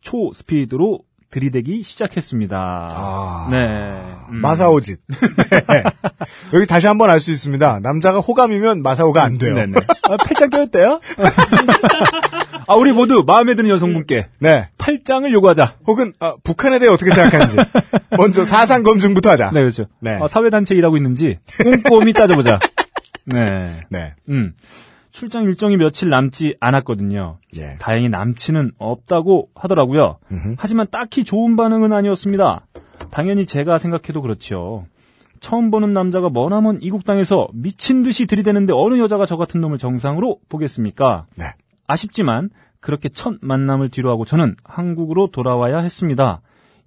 [0.00, 1.00] 초 스피드로
[1.30, 2.88] 들이대기 시작했습니다.
[2.92, 3.48] 아.
[3.52, 4.00] 네.
[4.30, 4.40] 음.
[4.40, 4.98] 마사오짓.
[5.68, 5.82] 네.
[6.54, 7.80] 여기 다시 한번 알 수 있습니다.
[7.82, 9.54] 남자가 호감이면 마사오가 안 돼요.
[9.54, 9.78] 네네.
[10.08, 11.00] 아, 팔짱 껴였대요?
[12.70, 14.68] 아, 우리 모두 마음에 드는 여성분께 네.
[14.78, 15.78] 팔짱을 요구하자.
[15.88, 17.56] 혹은 아, 북한에 대해 어떻게 생각하는지
[18.16, 19.50] 먼저 사상 검증부터 하자.
[19.52, 19.86] 네, 그렇죠.
[20.00, 20.20] 네.
[20.22, 22.60] 아, 사회 단체 일하고 있는지 꼼꼼히 따져보자.
[23.26, 23.80] 네.
[23.88, 24.14] 네.
[24.30, 24.54] 음.
[25.10, 27.38] 출장 일정이 며칠 남지 않았거든요.
[27.56, 27.76] 예.
[27.80, 30.18] 다행히 남친은 없다고 하더라고요.
[30.30, 30.54] 음흠.
[30.56, 32.66] 하지만 딱히 좋은 반응은 아니었습니다.
[33.10, 34.86] 당연히 제가 생각해도 그렇죠.
[35.40, 40.38] 처음 보는 남자가 머나먼 이국 땅에서 미친 듯이 들이대는데 어느 여자가 저 같은 놈을 정상으로
[40.48, 41.26] 보겠습니까?
[41.34, 41.46] 네.
[41.90, 46.40] 아쉽지만 그렇게 첫 만남을 뒤로하고 저는 한국으로 돌아와야 했습니다.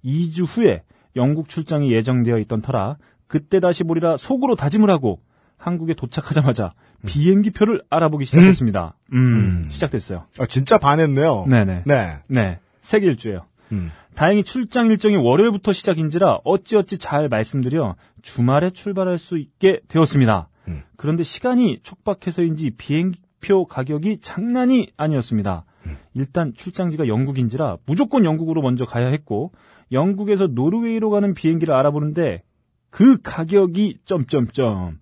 [0.04, 0.82] 2주 후에
[1.16, 2.96] 영국 출장이 예정되어 있던 터라
[3.26, 5.20] 그때 다시 보리라 속으로 다짐을 하고
[5.56, 6.72] 한국에 도착하자마자
[7.06, 8.96] 비행기표를 알아보기 시작했습니다.
[9.12, 10.24] 음, 시작됐어요.
[10.38, 11.46] 아, 진짜 반했네요.
[11.48, 11.82] 네네.
[11.86, 12.18] 네.
[12.28, 12.58] 네.
[12.80, 13.46] 세계 일주예요.
[13.72, 13.90] 음.
[14.14, 20.48] 다행히 출장 일정이 월요일부터 시작인지라 어찌어찌 잘 말씀드려 주말에 출발할 수 있게 되었습니다.
[20.68, 20.82] 음.
[20.96, 25.64] 그런데 시간이 촉박해서인지 비행기 표 가격이 장난이 아니었습니다.
[25.86, 25.96] 음.
[26.14, 29.52] 일단 출장지가 영국인지라 무조건 영국으로 먼저 가야 했고
[29.92, 32.42] 영국에서 노르웨이로 가는 비행기를 알아보는데
[32.90, 34.98] 그 가격이 점점점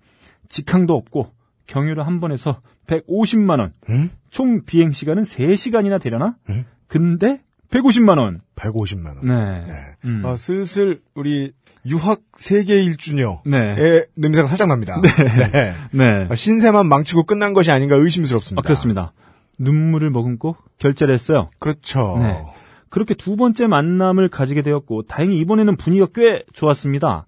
[0.48, 1.31] 직항도 없고
[1.66, 3.72] 경유를 한 번 해서 150만 원.
[3.88, 4.11] 음?
[4.31, 6.37] 총 비행 시간은 3시간이나 되려나?
[6.50, 6.64] 음?
[6.88, 8.40] 근데 150만 원.
[8.57, 9.20] 150만 원.
[9.22, 9.62] 네.
[9.64, 9.72] 네.
[10.05, 10.22] 음.
[10.26, 11.52] 아, 슬슬 우리
[11.87, 14.05] 유학 세계 일주녀의 네.
[14.14, 15.01] 냄새가 살짝 납니다.
[15.03, 15.75] 네.
[15.92, 16.27] 네.
[16.29, 18.61] 아, 신세만 망치고 끝난 것이 아닌가 의심스럽습니다.
[18.61, 19.12] 아, 그렇습니다.
[19.59, 21.49] 눈물을 머금고 결제를 했어요.
[21.59, 22.18] 그렇죠.
[22.18, 22.45] 네.
[22.88, 27.27] 그렇게 두 번째 만남을 가지게 되었고 다행히 이번에는 분위기가 꽤 좋았습니다.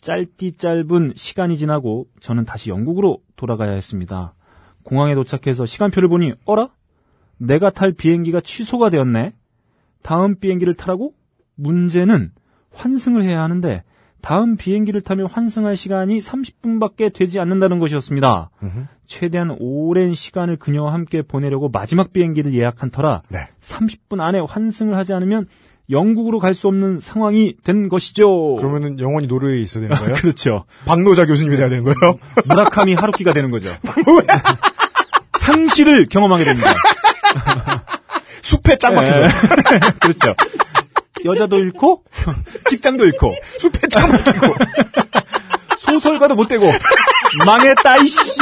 [0.00, 4.34] 짧디 짧은 시간이 지나고 저는 다시 영국으로 돌아가야 했습니다.
[4.82, 6.68] 공항에 도착해서 시간표를 보니 어라?
[7.36, 9.34] 내가 탈 비행기가 취소가 되었네.
[10.02, 11.12] 다음 비행기를 타라고?
[11.56, 12.32] 문제는
[12.72, 13.82] 환승을 해야 하는데
[14.22, 18.50] 다음 비행기를 타면 환승할 시간이 30분밖에 되지 않는다는 것이었습니다.
[18.62, 18.84] 음흠.
[19.06, 23.48] 최대한 오랜 시간을 그녀와 함께 보내려고 마지막 비행기를 예약한 터라 네.
[23.60, 25.46] 30분 안에 환승을 하지 않으면
[25.90, 28.54] 영국으로 갈 수 없는 상황이 된 것이죠.
[28.56, 30.14] 그러면은 영원히 노르웨이에 있어야 되는 거예요?
[30.22, 30.64] 그렇죠.
[30.86, 31.96] 박노자 교수님이 돼야 되는 거예요?
[32.46, 33.68] 무라카미 하루키가 되는 거죠.
[35.38, 36.68] 상실을 경험하게 됩니다.
[38.42, 39.20] 숲에 짱 막혀서.
[39.20, 39.28] 네.
[40.00, 40.34] 그렇죠.
[41.24, 42.04] 여자도 잃고
[42.68, 44.54] 직장도 잃고 숲에 짱 막히고.
[45.78, 46.66] 소설가도 못 되고
[47.46, 48.40] 망했다 이씨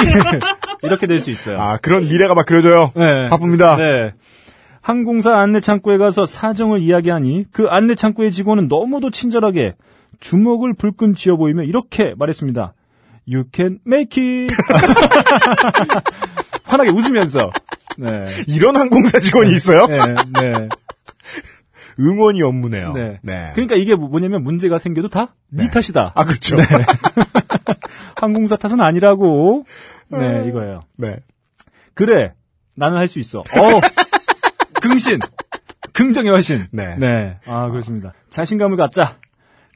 [0.82, 1.60] 이렇게 될 수 있어요.
[1.60, 2.92] 아, 그런 미래가 막 그려져요.
[2.94, 3.28] 네.
[3.30, 3.76] 바쁩니다.
[3.76, 4.12] 네.
[4.80, 9.74] 항공사 안내 창구에 가서 사정을 이야기하니 그 안내 창구의 직원은 너무도 친절하게
[10.20, 12.74] 주먹을 불끈 쥐어 보이며 이렇게 말했습니다.
[13.30, 14.54] You can make it.
[16.64, 17.50] 환하게 웃으면서.
[17.98, 18.24] 네.
[18.46, 19.86] 이런 항공사 직원이 있어요?
[19.86, 19.98] 네,
[20.40, 20.68] 네.
[22.00, 22.92] 응원이 업무네요.
[22.92, 23.18] 네.
[23.22, 23.50] 네.
[23.54, 25.70] 그러니까 이게 뭐냐면 문제가 생겨도 다네 네.
[25.70, 26.12] 탓이다.
[26.14, 26.56] 아, 그렇죠.
[28.16, 29.64] 항공사 탓은 아니라고.
[30.10, 30.80] 네, 이거예요.
[30.96, 31.16] 네.
[31.94, 32.32] 그래.
[32.76, 33.40] 나는 할 수 있어.
[33.40, 33.44] 어.
[34.80, 35.18] 긍신.
[35.92, 36.66] 긍정의 화신.
[36.70, 37.38] 네.
[37.46, 38.12] 아, 그렇습니다.
[38.30, 39.16] 자신감을 갖자.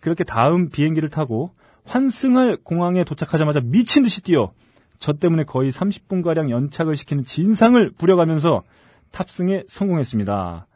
[0.00, 1.50] 그렇게 다음 비행기를 타고
[1.84, 4.52] 환승할 공항에 도착하자마자 미친 듯이 뛰어
[4.98, 8.62] 저 때문에 거의 30분가량 연착을 시키는 진상을 부려가면서
[9.10, 10.66] 탑승에 성공했습니다.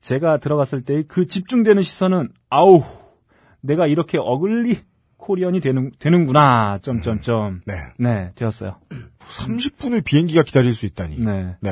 [0.00, 2.82] 제가 들어갔을 때의 그 집중되는 시선은 아우
[3.60, 4.78] 내가 이렇게 어글리
[5.16, 7.60] 코리안이 되는, 되는구나, 점점점.
[7.66, 7.74] 네.
[7.98, 8.76] 네, 되었어요.
[9.20, 11.20] 30분을 비행기가 기다릴 수 있다니.
[11.20, 11.56] 네.
[11.60, 11.70] 네.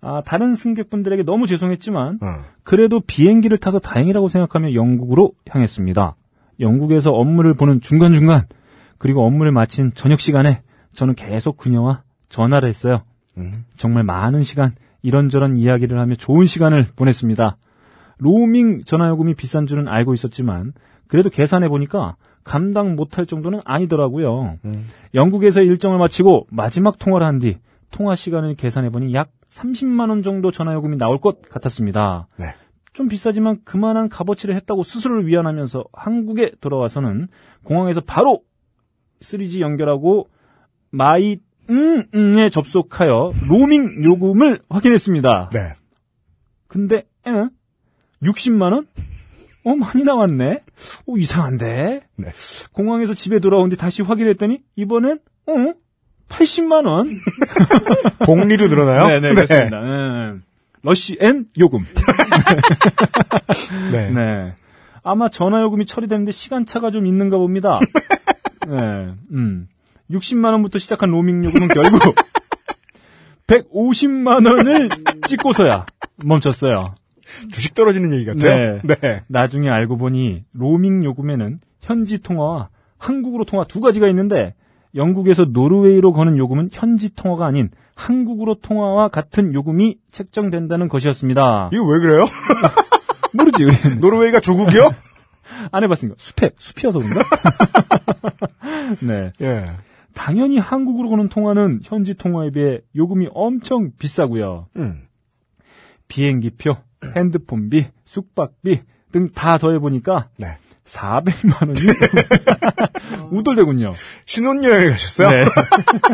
[0.00, 2.26] 아, 다른 승객분들에게 너무 죄송했지만, 어.
[2.62, 6.14] 그래도 비행기를 타서 다행이라고 생각하며 영국으로 향했습니다.
[6.60, 8.42] 영국에서 업무를 보는 중간중간,
[8.98, 13.02] 그리고 업무를 마친 저녁 시간에 저는 계속 그녀와 전화를 했어요.
[13.38, 13.50] 음.
[13.76, 17.56] 정말 많은 시간 이런저런 이야기를 하며 좋은 시간을 보냈습니다.
[18.18, 20.72] 로밍 전화요금이 비싼 줄은 알고 있었지만
[21.06, 24.58] 그래도 계산해 보니까 감당 못할 정도는 아니더라고요.
[24.64, 24.88] 음.
[25.14, 27.58] 영국에서 일정을 마치고 마지막 통화를 한 뒤
[27.90, 32.26] 통화 시간을 계산해 보니 약 30만 원 정도 전화요금이 나올 것 같았습니다.
[32.38, 32.46] 네.
[32.92, 37.28] 좀 비싸지만 그만한 값어치를 했다고 스스로를 위안하면서 한국에 돌아와서는
[37.62, 38.40] 공항에서 바로
[39.20, 40.28] 3G 연결하고
[40.90, 41.38] 마이
[41.70, 45.50] 음에 접속하여 로밍 요금을 확인했습니다.
[45.52, 45.72] 네.
[46.68, 47.30] 근데 에?
[48.22, 48.86] 60만 원?
[49.64, 50.60] 어 많이 나왔네.
[51.06, 52.00] 오 이상한데.
[52.16, 52.28] 네.
[52.72, 55.52] 공항에서 집에 돌아온 뒤 다시 확인했더니 이번엔 어
[56.28, 57.08] 80만 원.
[58.26, 59.06] 복리로 늘어나요?
[59.08, 59.80] 네, 네, 그렇습니다.
[59.80, 60.38] 네.
[60.82, 61.84] 러시 앤 요금.
[63.90, 64.10] 네.
[64.12, 64.52] 네.
[65.02, 67.78] 아마 전화 요금이 처리되는데 시간차가 좀 있는가 봅니다.
[68.68, 69.14] 네.
[69.32, 69.68] 음.
[70.10, 72.14] 60만 원부터 시작한 로밍 요금은 결국
[73.46, 74.88] 150만 원을
[75.26, 75.86] 찍고서야
[76.24, 76.92] 멈췄어요.
[77.52, 78.80] 주식 떨어지는 얘기 같아요.
[78.82, 78.96] 네.
[79.00, 79.22] 네.
[79.28, 84.54] 나중에 알고 보니 로밍 요금에는 현지 통화와 한국으로 통화 두 가지가 있는데
[84.94, 91.70] 영국에서 노르웨이로 거는 요금은 현지 통화가 아닌 한국으로 통화와 같은 요금이 책정된다는 것이었습니다.
[91.72, 92.26] 이거 왜 그래요?
[93.34, 93.64] 모르지.
[94.00, 94.90] 노르웨이가 조국이요?
[95.72, 97.24] 안 해봤으니까 숲에 숲이어서 그런가?
[99.00, 99.32] 네.
[99.40, 99.64] 예.
[100.14, 104.68] 당연히 한국으로 거는 통화는 현지 통화에 비해 요금이 엄청 비싸고요.
[104.76, 105.02] 음.
[106.08, 106.76] 비행기표,
[107.16, 108.80] 핸드폰비, 숙박비
[109.12, 110.46] 등 다 더해보니까 네.
[110.86, 111.80] 400만 원이
[113.30, 113.92] 우돌되군요.
[114.26, 115.30] 신혼여행을 가셨어요?
[115.30, 115.44] 네.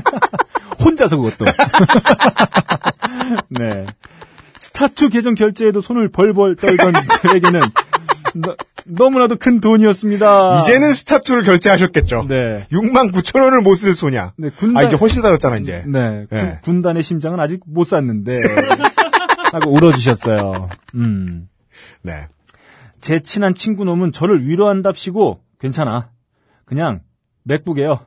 [0.84, 1.44] 혼자서 그것도.
[3.50, 3.86] 네.
[4.58, 7.60] 스타투 계정 결제에도 손을 벌벌 떨던 저에게는
[8.34, 10.60] 너, 너무나도 큰 돈이었습니다.
[10.60, 12.26] 이제는 스타투를 결제하셨겠죠.
[12.28, 12.66] 네.
[12.72, 14.32] 6만 9천 원을 못 쓸 소냐.
[14.36, 15.82] 네, 군단 아, 이제 훨씬 싸졌잖아, 이제.
[15.86, 16.58] 네, 군- 네.
[16.62, 18.36] 군단의 심장은 아직 못 샀는데
[19.52, 20.68] 하고 울어주셨어요.
[20.94, 21.48] 음.
[22.02, 22.26] 네.
[23.00, 26.10] 제 친한 친구 놈은 저를 위로한답시고 괜찮아.
[26.66, 27.00] 그냥
[27.44, 28.00] 맥북에요.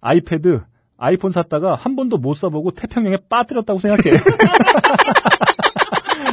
[0.00, 0.62] 아이패드,
[0.98, 4.18] 아이폰 샀다가 한 번도 못 써보고 태평양에 빠뜨렸다고 생각해.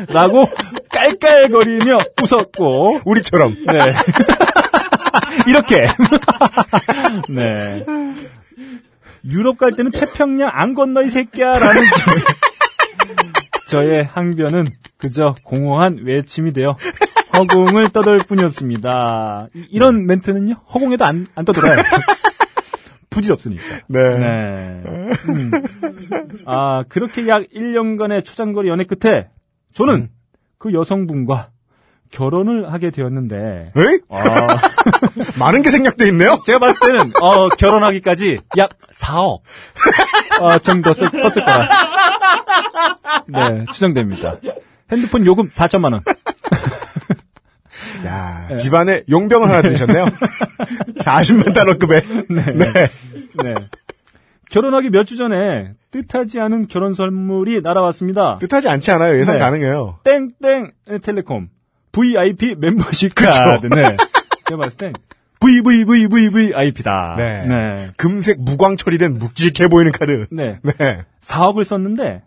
[0.07, 0.47] 라고
[0.91, 3.55] 깔깔거리며 웃었고 우리처럼.
[3.65, 3.93] 네.
[5.47, 5.85] 이렇게.
[7.29, 7.85] 네.
[9.25, 11.81] 유럽 갈 때는 태평양 안 건너 이 새끼야라는
[13.67, 16.75] 저, 의 항변은 그저 공허한 외침이 되어
[17.35, 19.47] 허공을 떠돌 뿐이었습니다.
[19.55, 21.77] 이- 이런 멘트는요 허공에도 안, 안 떠돌아요.
[23.11, 23.63] 부질없으니까.
[23.87, 23.99] 네.
[24.17, 24.81] 네.
[25.29, 25.51] 음.
[26.45, 29.27] 아 그렇게 약 1년간의 초장거리 연애 끝에
[29.79, 30.09] 저는 음.
[30.57, 31.51] 그 여성분과
[32.11, 33.99] 결혼을 하게 되었는데 에이?
[34.09, 34.57] 아,
[35.39, 36.41] 많은 게 생략돼 있네요?
[36.45, 39.39] 제가 봤을 때는 어, 결혼하기까지 약 4억
[40.41, 41.69] 어, 정도 썼, 썼을 거라.
[43.27, 44.35] 네, 추정됩니다.
[44.91, 46.03] 핸드폰 요금 4천만 원.
[48.05, 50.05] 야, 집안에 용병을 하나 들으셨네요?
[50.99, 52.01] 40만 달러급에.
[52.29, 52.43] 네.
[53.43, 53.53] 네.
[54.49, 58.37] 결혼하기 몇 주 전에 뜻하지 않은 결혼 선물이 날아왔습니다.
[58.39, 59.17] 뜻하지 않지 않아요.
[59.17, 59.39] 예상 네.
[59.39, 59.99] 가능해요.
[60.03, 61.49] 땡땡 텔레콤
[61.91, 63.13] VIP 멤버십.
[63.15, 63.67] 카드.
[63.67, 63.95] 네.
[64.47, 64.93] 제가 봤을 땐
[65.39, 67.15] VVVVVIP다.
[67.17, 67.43] 네.
[67.47, 67.87] 네.
[67.97, 70.27] 금색 무광 처리된 묵직해 보이는 카드.
[70.31, 70.59] 네.
[70.61, 71.05] 네.
[71.21, 72.23] 4억을 썼는데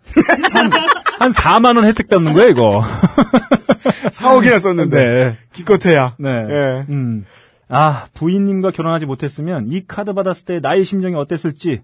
[0.52, 0.70] 한,
[1.18, 2.82] 한 4만 원 혜택 받는 거예요, 이거.
[4.12, 4.96] 4억이나 썼는데.
[4.96, 5.36] 네.
[5.52, 6.16] 기껏해야.
[6.18, 6.28] 네.
[6.30, 6.84] 예.
[6.88, 7.24] 음.
[7.68, 11.82] 아, 부인님과 결혼하지 못했으면 이 카드 받았을 때 나의 심정이 어땠을지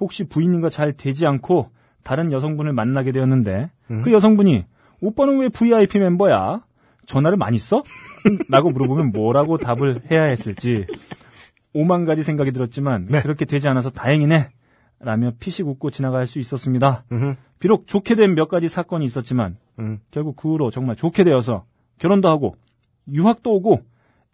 [0.00, 1.70] 혹시 부인님과 잘 되지 않고
[2.02, 3.70] 다른 여성분을 만나게 되었는데
[4.02, 4.64] 그 여성분이
[5.00, 6.62] 오빠는 왜 VIP 멤버야?
[7.06, 7.82] 전화를 많이 써?
[8.50, 10.86] 라고 물어보면 뭐라고 답을 해야 했을지
[11.72, 13.20] 오만 가지 생각이 들었지만 네.
[13.20, 14.50] 그렇게 되지 않아서 다행이네
[15.00, 17.04] 라며 피식 웃고 지나갈 수 있었습니다.
[17.12, 17.34] 음흠.
[17.58, 19.98] 비록 좋게 된 몇 가지 사건이 있었지만 음.
[20.10, 21.64] 결국 그 후로 정말 좋게 되어서
[21.98, 22.56] 결혼도 하고
[23.12, 23.82] 유학도 오고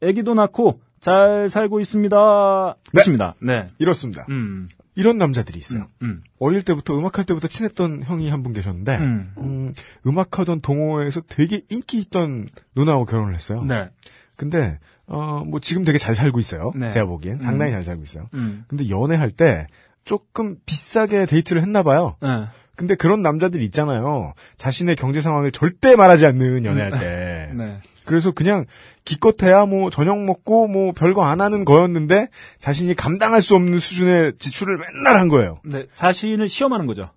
[0.03, 2.77] 아기도 낳고 잘 살고 있습니다.
[2.93, 2.99] 네.
[3.01, 3.35] 있습니다.
[3.43, 3.67] 네.
[3.79, 4.27] 이렇습니다.
[4.31, 4.69] 음.
[4.95, 5.87] 이런 남자들이 있어요.
[6.03, 6.23] 음.
[6.39, 9.33] 어릴 때부터 음악할 때부터 친했던 형이 한 분 계셨는데, 음.
[9.39, 9.75] 음,
[10.07, 13.63] 음악하던 동호회에서 되게 인기 있던 누나하고 결혼을 했어요.
[13.65, 13.89] 네.
[14.37, 16.73] 근데, 어, 뭐 지금 되게 잘 살고 있어요.
[16.75, 16.91] 네.
[16.91, 17.41] 제가 보기엔.
[17.41, 18.29] 상당히 잘 살고 있어요.
[18.35, 18.65] 음.
[18.69, 19.67] 근데 연애할 때
[20.05, 22.17] 조금 비싸게 데이트를 했나 봐요.
[22.23, 22.29] 네.
[22.75, 24.33] 근데 그런 남자들 있잖아요.
[24.57, 27.53] 자신의 경제 상황을 절대 말하지 않는 연애할 때.
[27.57, 27.79] 네.
[28.05, 28.65] 그래서 그냥
[29.05, 34.79] 기껏해야 뭐 저녁 먹고 뭐 별거 안 하는 거였는데 자신이 감당할 수 없는 수준의 지출을
[34.79, 35.61] 맨날 한 거예요.
[35.65, 37.11] 네, 자신을 시험하는 거죠.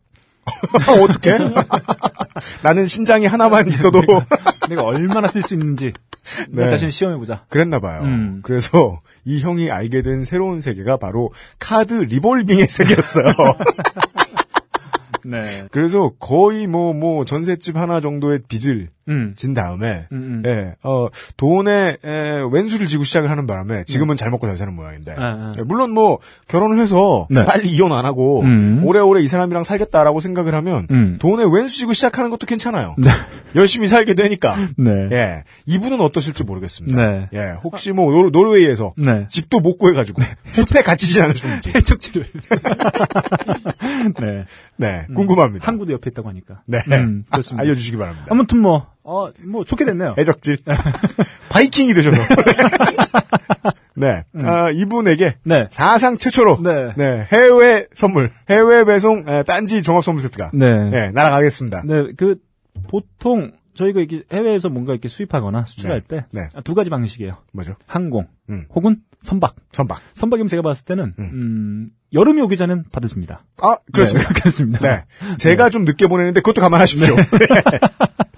[1.01, 1.37] 어떻게?
[2.63, 4.01] 나는 신장이 하나만 있어도
[4.69, 5.93] 내가 얼마나 쓸 수 있는지
[6.49, 6.69] 내 네.
[6.69, 7.45] 자신을 시험해 보자.
[7.49, 8.01] 그랬나 봐요.
[8.03, 8.41] 음.
[8.43, 13.33] 그래서 이 형이 알게 된 새로운 세계가 바로 카드 리볼빙의 세계였어요.
[15.25, 15.65] 네.
[15.71, 19.33] 그래서 거의 뭐 뭐 전셋집 하나 정도의 빚을 음.
[19.35, 20.43] 진 다음에 음, 음.
[20.45, 25.13] 예, 어, 돈에 에, 웬수를 지고 시작을 하는 바람에 지금은 잘 먹고 잘 사는 모양인데
[25.13, 25.49] 아, 아.
[25.57, 27.43] 예, 물론 뭐 결혼을 해서 네.
[27.45, 28.81] 빨리 이혼 안 하고 음.
[28.85, 31.17] 오래오래 이 사람이랑 살겠다라고 생각을 하면 음.
[31.19, 32.95] 돈에 웬수 지고 시작하는 것도 괜찮아요.
[32.97, 33.09] 네.
[33.55, 34.55] 열심히 살게 되니까.
[34.77, 34.91] 네.
[35.11, 37.01] 예, 이분은 어떠실지 모르겠습니다.
[37.01, 37.29] 네.
[37.33, 39.27] 예, 혹시 뭐 노, 노르웨이에서 네.
[39.29, 42.25] 집도 못 구해가지고 숲에 갇히지 않으셨는지 해적지를.
[44.19, 44.45] 네.
[44.77, 45.67] 네, 궁금합니다.
[45.67, 46.61] 항구도 옆에 있다고 하니까.
[46.65, 47.63] 네, 음, 그렇습니다.
[47.63, 48.27] 알려주시기 바랍니다.
[48.29, 50.15] 아무튼 뭐, 어, 뭐 좋게 됐네요.
[50.17, 50.57] 해적질.
[51.49, 52.21] 바이킹이 되셔서.
[53.95, 54.23] 네.
[54.43, 55.67] 아, 이분에게 네.
[55.69, 56.93] 사상 최초로 네.
[56.95, 60.89] 네, 해외 선물, 해외 배송 에, 딴지 종합 선물 세트가 네.
[60.89, 61.83] 네, 날아가겠습니다.
[61.85, 62.37] 네, 그
[62.89, 66.17] 보통 저희가 이렇게 해외에서 뭔가 이렇게 수입하거나 수출할 네.
[66.17, 66.47] 때 네.
[66.63, 67.37] 두 가지 방식이에요.
[67.53, 67.75] 뭐죠?
[67.87, 68.65] 항공 음.
[68.73, 69.55] 혹은 선박.
[69.71, 69.99] 선박.
[70.13, 73.43] 선박이면 제가 봤을 때는 음, 여름이 오기 전엔 받으십니다.
[73.61, 74.29] 아, 그렇습니다.
[74.29, 74.79] 네, 그렇습니다.
[74.79, 75.35] 네.
[75.37, 77.15] 제가 좀 늦게 보내는데 그것도 감안하십시오.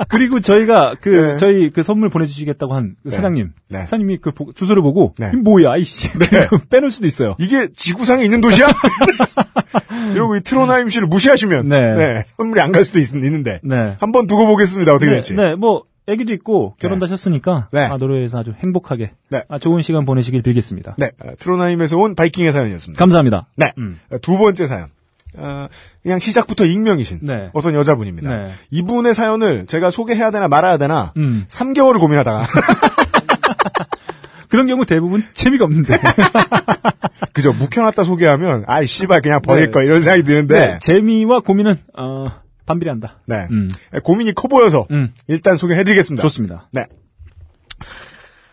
[0.09, 1.37] 그리고 저희가 그 네.
[1.37, 3.11] 저희 그 선물 보내주시겠다고 한그 네.
[3.11, 3.79] 사장님, 네.
[3.81, 5.31] 사장님이 그 보- 주소를 보고 네.
[5.33, 6.09] 이 뭐야, 아이씨,
[6.69, 7.35] 빼놓을 수도 있어요.
[7.39, 8.67] 이게 지구상에 있는 도시야?
[10.13, 12.23] 이러고 이 트로나임시를 무시하시면 네.
[12.37, 13.95] 선물이 안 갈 수도 있, 는데 네.
[14.01, 14.91] 한번 두고 보겠습니다.
[14.93, 15.33] 어떻게 네, 될지.
[15.33, 17.79] 네, 뭐 아기도 있고 결혼도 하셨으니까 네.
[17.85, 19.43] 아, 노르웨이에서 아주 행복하게 네.
[19.47, 20.95] 아, 좋은 시간 보내시길 빌겠습니다.
[20.99, 22.99] 네, 아, 트로나임에서 온 바이킹의 사연이었습니다.
[22.99, 23.47] 감사합니다.
[23.55, 23.73] 네.
[23.77, 23.97] 음.
[24.21, 24.87] 두 번째 사연.
[25.37, 25.67] 어,
[26.03, 27.49] 그냥 시작부터 익명이신 네.
[27.53, 28.35] 어떤 여자분입니다.
[28.35, 28.51] 네.
[28.71, 31.45] 이분의 사연을 제가 소개해야 되나 말아야 되나 음.
[31.47, 32.45] 3개월을 고민하다가
[34.49, 35.97] 그런 경우 대부분 재미가 없는데.
[37.33, 39.71] 그저 묵혀놨다 소개하면 아이 씨발 그냥 버릴 네.
[39.71, 42.27] 거 이런 생각이 드는데 네, 재미와 고민은 어,
[42.65, 43.21] 반비례한다.
[43.27, 43.47] 네.
[43.51, 43.69] 음.
[44.03, 45.13] 고민이 커 보여서 음.
[45.27, 46.21] 일단 소개해드리겠습니다.
[46.21, 46.69] 좋습니다.
[46.71, 46.85] 네.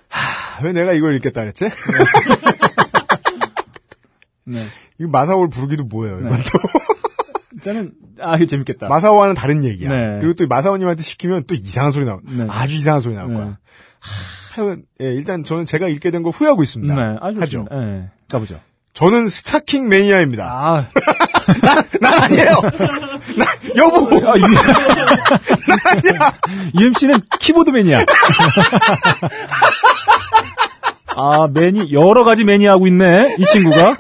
[0.09, 1.69] 하, 왜 내가 이걸 읽겠다 그랬지?
[4.45, 4.59] 네.
[5.03, 6.21] 이거 마사오를 부르기도 뭐예요.
[6.21, 6.59] 이건 또
[7.65, 8.87] 저는 아 이거 재밌겠다.
[8.89, 9.89] 마사오와는 다른 얘기야.
[9.89, 10.19] 네.
[10.21, 12.21] 그리고 또 마사오님한테 시키면 또 이상한 소리 나오.
[12.23, 12.47] 네.
[12.49, 13.35] 아주 이상한 소리 나올 네.
[13.37, 13.59] 거야.
[14.53, 16.95] 하여간 예, 일단 저는 제가 읽게 된걸 후회하고 있습니다.
[16.95, 17.67] 네, 아주 하죠.
[17.71, 18.61] 네, 가보죠.
[18.95, 20.45] 저는 스타킹 매니아입니다.
[20.45, 20.87] 아,
[22.01, 22.55] 난 아니에요.
[23.39, 24.29] 나 여보.
[24.29, 24.35] 아
[26.79, 28.05] UMC는 키보드 매니아.
[31.15, 33.97] 아, 매니, 여러 가지 매니아 하고 있네, 이 친구가.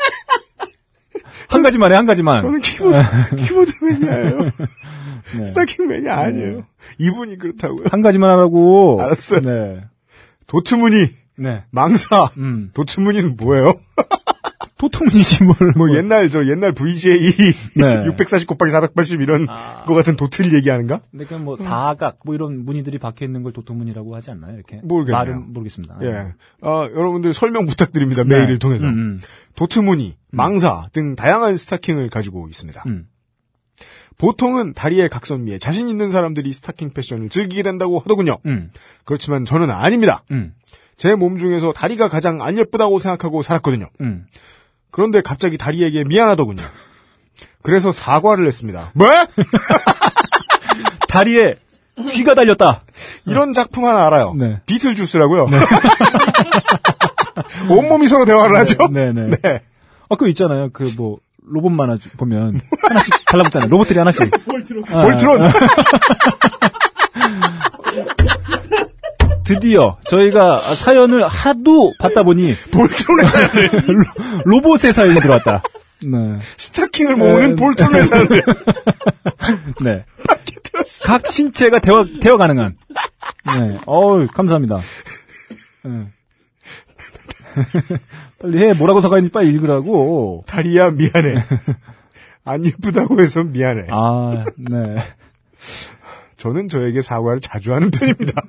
[1.53, 2.41] 한 가지만 해, 한 가지만.
[2.43, 2.97] 저는 키보드
[3.37, 4.39] 키보드 매니아예요.
[5.39, 5.45] 네.
[5.47, 6.65] 스타킹 매니아 아니에요.
[6.99, 7.87] 이분이 그렇다고요.
[7.91, 9.01] 한 가지만 하라고.
[9.01, 9.41] 알았어요.
[9.41, 9.85] 네.
[10.47, 11.65] 도트무늬 네.
[11.71, 12.31] 망사.
[12.39, 12.71] 음.
[12.75, 13.75] 도트무늬는 뭐예요?
[14.83, 15.57] 토트문이지, 뭘.
[15.77, 17.21] 뭐 옛날 저 옛날 VJ
[17.77, 18.05] 네.
[18.05, 19.85] 640 곱하기 480 이런 아.
[19.85, 21.01] 거 같은 도트를 얘기하는가?
[21.11, 24.81] 근데 그냥 뭐 사각, 뭐 이런 무늬들이 박혀 있는 걸 도트문이라고 하지 않나요, 이렇게?
[24.83, 25.17] 모르겠네요.
[25.17, 25.99] 말은 모르겠습니다.
[26.03, 26.33] 예.
[26.63, 28.25] 아, 여러분들 설명 부탁드립니다.
[28.25, 28.39] 네.
[28.39, 28.87] 메일을 통해서.
[28.87, 29.19] 음, 음.
[29.55, 32.83] 도트무늬, 망사 등 다양한 스타킹을 가지고 있습니다.
[32.87, 33.07] 음.
[34.19, 38.39] 보통은 다리의 각선미에 자신 있는 사람들이 스타킹 패션을 즐기게 된다고 하더군요.
[38.47, 38.71] 음.
[39.05, 40.25] 그렇지만 저는 아닙니다.
[40.33, 40.55] 음.
[40.97, 43.87] 제몸 중에서 다리가 가장 안 예쁘다고 생각하고 살았거든요.
[44.93, 44.95] 음.
[44.95, 46.63] 그런데 갑자기 다리에게 미안하더군요.
[47.63, 48.91] 그래서 사과를 했습니다.
[48.95, 49.09] 뭐?
[51.09, 51.57] 다리에
[52.13, 52.83] 쥐가 달렸다.
[53.27, 54.35] 이런 작품 하나 알아요.
[54.39, 54.61] 네.
[54.67, 55.49] 비틀주스라고요.
[57.71, 58.89] 온몸이 서로 대화를 하죠.
[58.91, 59.31] 네, 네.
[59.43, 59.63] 네.
[60.09, 60.71] 아, 그거 있잖아요.
[60.73, 63.69] 그 뭐, 로봇 만화 주- 보면 하나씩 달라붙잖아요.
[63.71, 64.23] 로봇들이 하나씩.
[64.95, 65.43] 아, 볼트론.
[69.55, 73.71] 드디어 저희가 사연을 하도 받다 보니 볼트론의 사연을
[74.45, 75.63] 로봇의 사연이 들어왔다.
[76.05, 76.39] 네.
[76.57, 77.57] 스타킹을 모으는 네.
[77.57, 78.43] 볼트론의 사연을
[79.83, 80.05] 네.
[81.05, 82.77] 각 신체가 대화, 대화 가능한.
[83.47, 83.79] 네.
[83.87, 84.81] 어우, 감사합니다.
[85.85, 86.07] 네.
[88.41, 88.73] 빨리 해.
[88.73, 90.45] 뭐라고 써가 있는지 빨리 읽으라고.
[90.47, 91.45] 다리야 미안해.
[92.45, 93.87] 안 예쁘다고 해서 미안해.
[93.91, 94.97] 아, 네.
[96.43, 98.43] 저는 저에게 사과를 자주 하는 편입니다.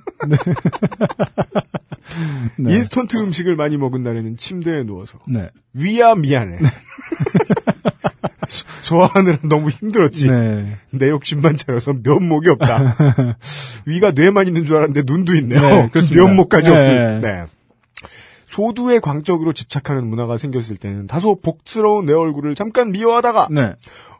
[2.57, 2.73] 네.
[2.75, 5.51] 인스턴트 음식을 많이 먹은 날에는 침대에 누워서 네.
[5.73, 6.57] 위야 미안해.
[8.49, 10.27] 소- 소화하느라 너무 힘들었지.
[10.27, 10.65] 네.
[10.91, 12.95] 내 욕심만 차려서 면목이 없다.
[13.85, 15.59] 위가 뇌만 있는 줄 알았는데 눈도 있네요.
[15.59, 15.89] 네.
[16.15, 16.75] 면목까지 네.
[16.75, 17.21] 없을.
[17.21, 17.45] 네.
[18.53, 23.73] 소두의 광적으로 집착하는 문화가 생겼을 때는 다소 복스러운 내 얼굴을 잠깐 미워하다가 네.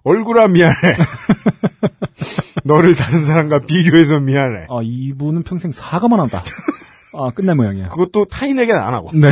[0.03, 0.73] 얼굴아 미안해.
[2.65, 4.65] 너를 다른 사람과 비교해서 미안해.
[4.69, 6.43] 아, 이분은 평생 사과만 한다.
[7.13, 7.89] 아, 끝날 모양이야.
[7.89, 9.11] 그것도 타인에게는 안 하고.
[9.13, 9.29] 네.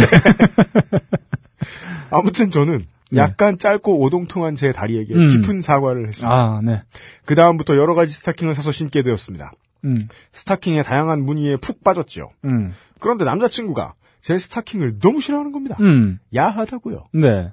[2.12, 3.22] 아무튼 저는 네.
[3.22, 5.28] 약간 짧고 오동통한 제 다리에게 음.
[5.30, 6.32] 깊은 사과를 했습니다.
[6.32, 6.84] 아, 네.
[7.26, 9.52] 그 다음부터 여러 가지 스타킹을 사서 신게 되었습니다.
[9.84, 12.30] 음, 스타킹의 다양한 무늬에 푹 빠졌죠.
[12.46, 15.78] 음, 그런데 남자친구가 제 스타킹을 너무 싫어하는 겁니다.
[15.80, 17.08] 음, 야하다고요.
[17.14, 17.52] 네.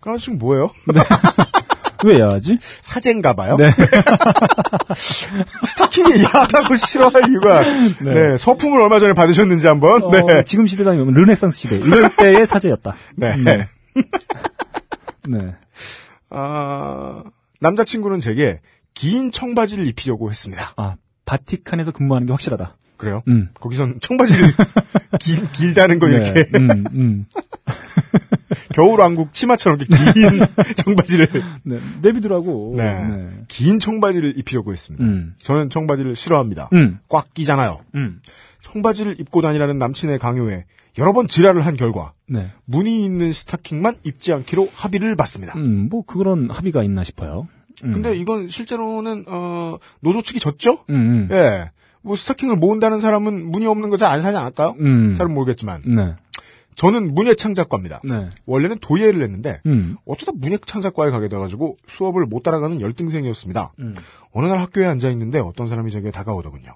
[0.00, 0.70] 그 남자친구 뭐예요?
[2.04, 2.58] 왜 야하지?
[2.60, 3.56] 사제인가 봐요.
[3.56, 3.70] 네.
[4.94, 7.62] 스타킹이 야하다고 싫어할 이유가
[8.02, 8.36] 네.
[8.36, 10.44] 서풍을 얼마 전에 받으셨는지 한번 어, 네.
[10.44, 11.76] 지금 시대가 아니면 르네상스 시대.
[11.76, 12.94] 이럴 때의 사제였다.
[13.16, 13.36] 네.
[13.36, 13.66] 네.
[15.26, 15.54] 네.
[16.30, 17.22] 아,
[17.60, 18.60] 남자친구는 제게
[18.92, 20.74] 긴 청바지를 입히려고 했습니다.
[20.76, 22.76] 아, 바티칸에서 근무하는 게 확실하다.
[22.96, 23.22] 그래요?
[23.28, 23.48] 음.
[23.54, 24.52] 거기선 청바지를
[25.20, 26.58] 길, 길다는 거 이렇게 네.
[26.58, 27.26] 음, 음.
[28.72, 30.40] 겨울왕국 치마처럼 이렇게 긴
[30.76, 31.28] 청바지를
[31.64, 31.78] 네.
[32.02, 32.74] 내비두라고.
[32.76, 33.04] 네.
[33.04, 33.30] 네.
[33.48, 35.04] 긴 청바지를 입히려고 했습니다.
[35.04, 35.34] 음.
[35.38, 36.68] 저는 청바지를 싫어합니다.
[36.72, 36.98] 음.
[37.08, 37.80] 꽉 끼잖아요.
[37.94, 38.20] 음.
[38.62, 40.64] 청바지를 입고 다니라는 남친의 강요에
[40.98, 42.48] 여러 번 지랄을 한 결과 네.
[42.64, 45.54] 무늬 있는 스타킹만 입지 않기로 합의를 받습니다.
[45.58, 47.48] 음, 뭐, 그런 합의가 있나 싶어요.
[47.82, 47.92] 음.
[47.92, 50.84] 근데 이건 실제로는 어, 노조 측이 졌죠?
[50.90, 51.28] 음, 음.
[51.32, 51.70] 예.
[52.04, 54.76] 뭐 스타킹을 모은다는 사람은 무늬 없는 거 잘 안 사지 않을까요?
[54.78, 55.14] 음.
[55.16, 56.14] 잘은 모르겠지만 네.
[56.76, 58.00] 저는 문예창작과입니다.
[58.04, 58.28] 네.
[58.46, 59.96] 원래는 도예를 했는데 음.
[60.04, 63.72] 어쩌다 문예창작과에 가게 돼가지고 수업을 못 따라가는 열등생이었습니다.
[63.78, 63.94] 음.
[64.32, 66.74] 어느 날 학교에 앉아 있는데 어떤 사람이 제게 다가오더군요.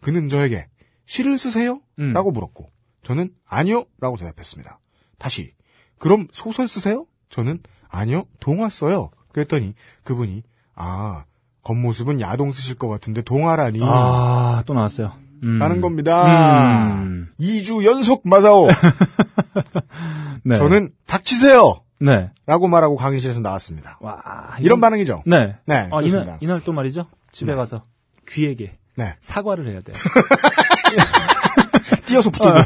[0.00, 0.66] 그는 저에게
[1.06, 1.80] 시를 쓰세요?
[1.98, 2.12] 음.
[2.12, 2.70] 라고 물었고
[3.02, 4.78] 저는 아니요 라고 대답했습니다.
[5.18, 5.54] 다시
[5.98, 7.06] 그럼 소설 쓰세요?
[7.30, 9.10] 저는 아니요 동화 써요.
[9.32, 10.42] 그랬더니 그분이
[10.74, 11.24] 아
[11.62, 15.12] 겉모습은 야동 쓰실 것 같은데 동화라니 아, 또 나왔어요.
[15.44, 15.58] 음.
[15.58, 17.02] 라는 겁니다.
[17.02, 17.28] 음.
[17.40, 18.68] 2주 연속 마사오
[20.44, 20.56] 네.
[20.56, 22.30] 저는 닥치세요 네.
[22.46, 23.98] 라고 말하고 강의실에서 나왔습니다.
[24.00, 24.20] 와.
[24.60, 25.22] 이런 이건- 반응이죠.
[25.26, 25.56] 네.
[25.66, 26.00] 네, 아.
[26.02, 27.06] 이날, 이날 또 말이죠.
[27.32, 27.56] 집에 네.
[27.56, 27.84] 가서
[28.28, 29.16] 귀에게 네.
[29.20, 29.92] 사과를 해야 돼.
[32.06, 32.58] 뛰어서 붙들고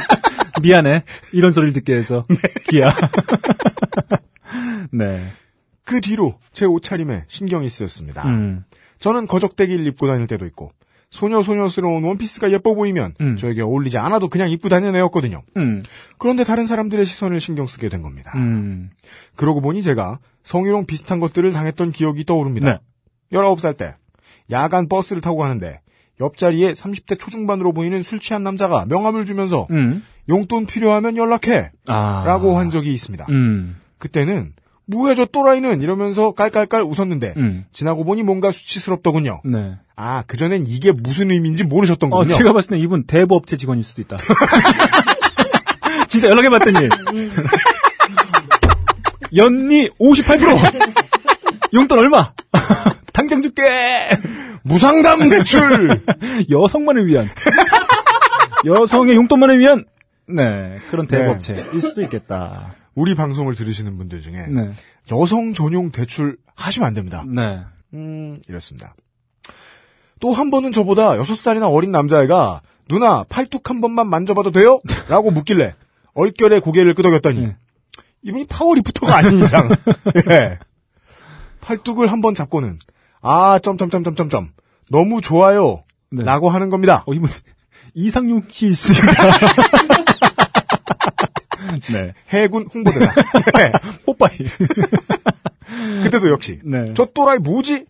[0.62, 1.02] 미안해.
[1.32, 2.26] 이런 소리를 듣게 해서.
[2.70, 2.94] 귀야.
[4.92, 5.26] 네.
[5.84, 8.26] 그 뒤로 제 옷차림에 신경이 쓰였습니다.
[8.26, 8.64] 음.
[8.98, 10.72] 저는 거적대기를 입고 다닐 때도 있고
[11.10, 13.36] 소녀 소녀스러운 원피스가 예뻐 보이면 음.
[13.36, 15.42] 저에게 어울리지 않아도 그냥 입고 다니는 애였거든요.
[15.56, 15.82] 음.
[16.18, 18.32] 그런데 다른 사람들의 시선을 신경 쓰게 된 겁니다.
[18.36, 18.90] 음.
[19.36, 22.72] 그러고 보니 제가 성희롱 비슷한 것들을 당했던 기억이 떠오릅니다.
[22.72, 22.78] 네.
[23.38, 23.94] 19살 때
[24.50, 25.80] 야간 버스를 타고 가는데
[26.20, 30.04] 옆자리에 30대 초중반으로 보이는 술 취한 남자가 명함을 주면서 음.
[30.28, 32.24] 용돈 필요하면 연락해 아.
[32.26, 33.26] 라고 한 적이 있습니다.
[33.28, 33.76] 음.
[33.98, 34.52] 그때는
[34.86, 37.64] 뭐야 저 또라이는 이러면서 깔깔깔 웃었는데 음.
[37.72, 39.40] 지나고 보니 뭔가 수치스럽더군요.
[39.44, 39.76] 네.
[39.96, 42.36] 아 그전엔 이게 무슨 의미인지 모르셨던 어, 거군요.
[42.36, 44.16] 제가 봤을 때 이분 대부업체 직원일 수도 있다.
[46.08, 46.88] 진짜 연락해봤더니.
[49.36, 50.94] 연리 58%!
[51.74, 52.32] 용돈 얼마?
[53.12, 53.62] 당장 줄게!
[54.62, 56.00] 무상담 대출
[56.50, 57.28] 여성만을 위한.
[58.64, 59.84] 여성의 용돈만을 위한.
[60.28, 60.76] 네.
[60.90, 62.74] 그런 대부업체일 수도 있겠다.
[62.94, 64.72] 우리 방송을 들으시는 분들 중에 네.
[65.10, 67.24] 여성 전용 대출 하시면 안 됩니다.
[67.26, 67.60] 네.
[67.92, 68.94] 음 이렇습니다.
[70.20, 74.80] 또 한 번은 저보다 6살이나 어린 남자애가 누나 팔뚝 한 번만 만져봐도 돼요?
[75.08, 75.74] 라고 묻길래
[76.14, 77.56] 얼결에 고개를 끄덕였더니 네.
[78.22, 79.68] 이분이 파워리프터가 아닌 이상
[80.30, 80.58] 예.
[81.60, 82.78] 팔뚝을 한 번 잡고는
[83.20, 84.52] 아 점점점점점점
[84.90, 86.24] 너무 좋아요 네.
[86.24, 87.02] 라고 하는 겁니다.
[87.06, 87.28] 어, 이분
[87.94, 89.22] 이상용 씨일 수도 있다.
[91.80, 92.12] 네.
[92.28, 93.06] 해군 홍보대사.
[93.58, 93.72] 네.
[94.06, 94.36] 뽀빠이.
[96.04, 96.86] 그때도 역시 네.
[96.94, 97.86] 저 또라이 뭐지?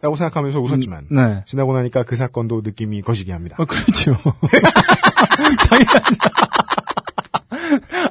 [0.00, 1.44] 라고 생각하면서 웃었지만 네.
[1.46, 3.54] 지나고 나니까 그 사건도 느낌이 거시기 합니다.
[3.58, 4.16] 어, 그렇죠.
[5.70, 6.16] 당연하죠.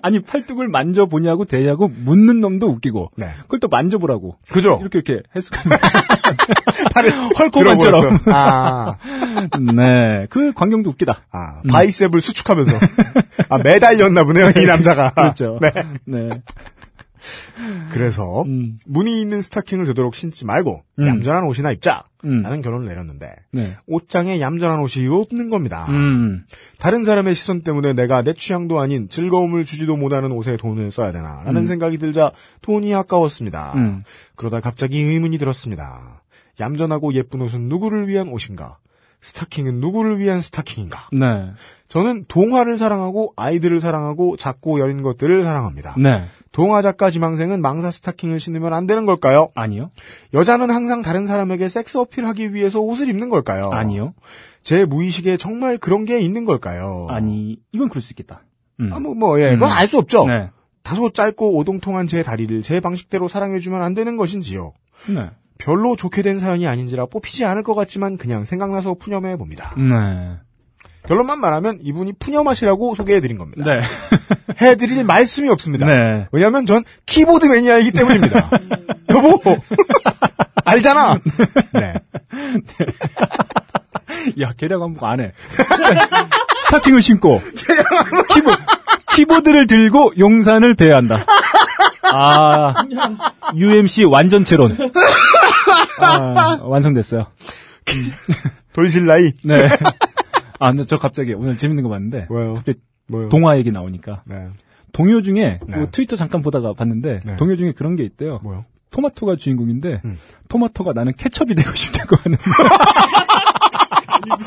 [0.04, 3.12] 아니, 팔뚝을 만져보냐고 대냐고 묻는 놈도 웃기고.
[3.18, 3.28] 네.
[3.44, 4.38] 그걸 또 만져보라고.
[4.52, 4.78] 그죠?
[4.82, 5.78] 이렇게, 이렇게 해석하는.
[7.40, 8.20] 헐코만처럼.
[8.28, 8.98] 아,
[9.76, 10.28] 네.
[10.30, 11.22] 그 광경도 웃기다.
[11.32, 12.78] 아, 바이셉을 수축하면서.
[13.50, 15.12] 아, 매달렸나 보네요, 이 남자가.
[15.16, 15.60] 그렇죠.
[15.62, 15.72] 네.
[16.06, 16.42] 네.
[17.92, 18.78] 그래서, 음.
[18.86, 21.08] 무늬 있는 스타킹을 되도록 신지 말고, 음.
[21.08, 22.04] 얌전한 옷이나 입자.
[22.24, 22.44] 음.
[22.44, 23.76] 라는 결론을 내렸는데, 네.
[23.88, 25.86] 옷장에 얌전한 옷이 없는 겁니다.
[25.90, 26.44] 음.
[26.78, 31.42] 다른 사람의 시선 때문에 내가 내 취향도 아닌 즐거움을 주지도 못하는 옷에 돈을 써야 되나,
[31.46, 31.68] 라는 음.
[31.68, 32.32] 생각이 들자
[32.62, 33.74] 돈이 아까웠습니다.
[33.76, 34.04] 음.
[34.36, 36.22] 그러다 갑자기 의문이 들었습니다.
[36.60, 38.78] 얌전하고 예쁜 옷은 누구를 위한 옷인가?
[39.22, 41.10] 스타킹은 누구를 위한 스타킹인가?
[41.14, 41.52] 네.
[41.88, 45.96] 저는 동화를 사랑하고 아이들을 사랑하고 작고 여린 것들을 사랑합니다.
[46.00, 46.24] 네.
[46.52, 49.50] 동화 작가 지망생은 망사 스타킹을 신으면 안 되는 걸까요?
[49.56, 49.92] 아니요.
[50.34, 53.70] 여자는 항상 다른 사람에게 섹스 어필하기 위해서 옷을 입는 걸까요?
[53.72, 54.14] 아니요.
[54.64, 57.08] 제 무의식에 정말 그런 게 있는 걸까요?
[57.10, 58.42] 아니, 이건 그럴 수 있겠다.
[58.80, 58.92] 음.
[58.92, 59.74] 아, 뭐, 뭐, 예, 그건 음.
[59.74, 60.26] 알수 없죠.
[60.26, 60.50] 네.
[60.84, 64.74] 다소 짧고 오동통한 제 다리를 제 방식대로 사랑해주면 안 되는 것인지요.
[65.10, 65.30] 네.
[65.62, 69.76] 별로 좋게 된 사연이 아닌지라 뽑히지 않을 것 같지만 그냥 생각나서 푸념해 봅니다.
[69.78, 70.38] 네.
[71.08, 73.64] 결론만 말하면 이분이 푸념하시라고 소개해드린 겁니다.
[73.64, 73.82] 네.
[74.62, 75.86] 해드릴 말씀이 없습니다.
[75.86, 76.28] 네.
[76.32, 78.50] 왜냐하면 전 키보드 매니아이기 때문입니다.
[79.10, 79.40] 여보
[80.66, 81.20] 알잖아.
[81.74, 81.94] 네.
[84.42, 85.32] 야, 계량 한복 안 해.
[86.66, 87.40] 스타킹을 신고
[88.34, 88.52] 키보,
[89.14, 91.26] 키보드를 들고 용산을 배회한다.
[92.14, 92.74] 아,
[93.56, 94.78] UMC 완전체론.
[96.02, 97.28] 아, 완성됐어요.
[98.74, 99.34] 돌실 나이.
[99.44, 99.68] 네.
[100.60, 102.28] 아, 근데 저 갑자기 오늘 재밌는 거 봤는데.
[102.30, 102.56] 뭐요?
[102.56, 103.30] 갑자기 뭐요?
[103.30, 104.24] 동화 얘기 나오니까.
[104.26, 104.48] 네.
[104.94, 105.78] 동요 중에 네.
[105.78, 107.36] 뭐 트위터 잠깐 보다가 봤는데 네.
[107.38, 108.40] 동요 중에 그런 게 있대요.
[108.44, 108.62] 뭐요?
[108.92, 110.18] 토마토가 주인공인데 음.
[110.50, 112.38] 토마토가 나는 케첩이 되고 싶다고 하는.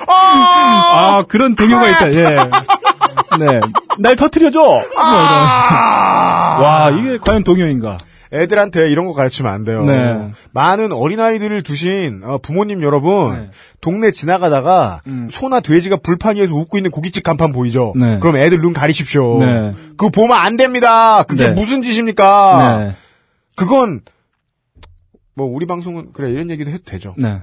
[0.06, 2.12] 아 그런 동요가 있다.
[2.12, 2.36] 예.
[3.38, 3.60] 네.
[3.98, 4.60] 날 터트려줘.
[4.60, 4.94] 뭐 이런.
[6.60, 7.98] 와 이게 과연 동요인가?
[8.34, 9.84] 애들한테 이런 거 가르치면 안 돼요.
[9.84, 10.32] 네.
[10.52, 13.50] 많은 어린아이들을 두신 어, 부모님 여러분, 네.
[13.80, 15.28] 동네 지나가다가 음.
[15.30, 17.92] 소나 돼지가 불판 위에서 웃고 있는 고깃집 간판 보이죠?
[17.96, 18.18] 네.
[18.18, 19.38] 그럼 애들 눈 가리십시오.
[19.38, 19.74] 네.
[19.90, 21.22] 그거 보면 안 됩니다.
[21.22, 21.52] 그게 네.
[21.52, 22.82] 무슨 짓입니까?
[22.82, 22.96] 네.
[23.56, 24.00] 그건
[25.34, 27.14] 뭐 우리 방송은 그래 이런 얘기도 해도 되죠.
[27.16, 27.40] 네.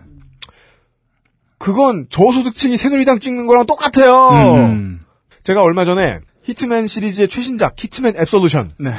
[1.57, 4.55] 그건 저소득층이 새누리당 찍는 거랑 똑같아요.
[4.55, 4.99] 음.
[5.43, 8.93] 제가 얼마 전에 히트맨 시리즈의 최신작 히트맨 앱솔루션 네.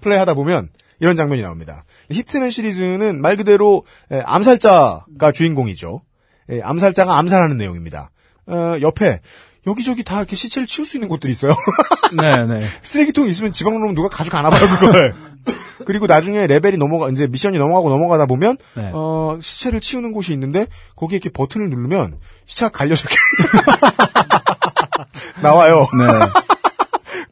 [0.00, 0.68] 플레이하다 보면
[1.00, 1.84] 이런 장면이 나옵니다.
[2.10, 6.02] 히트맨 시리즈는 말 그대로 에, 암살자가 주인공이죠.
[6.50, 8.10] 에, 암살자가 암살하는 내용입니다.
[8.46, 9.20] 어, 옆에
[9.66, 11.52] 여기저기 다 이렇게 시체를 치울 수 있는 곳들이 있어요.
[12.20, 12.46] 네.
[12.46, 12.64] 네.
[12.82, 15.14] 쓰레기통 있으면 지방 놈 누가 가져가나 봐요 그걸.
[15.86, 18.90] 그리고 나중에 레벨이 넘어가 이제 미션이 넘어가고 넘어가다 보면 네.
[18.92, 20.66] 어 시체를 치우는 곳이 있는데
[20.96, 23.08] 거기에 이렇게 버튼을 누르면 시체가 갈려서
[25.42, 25.86] 나와요.
[25.98, 26.55] 네.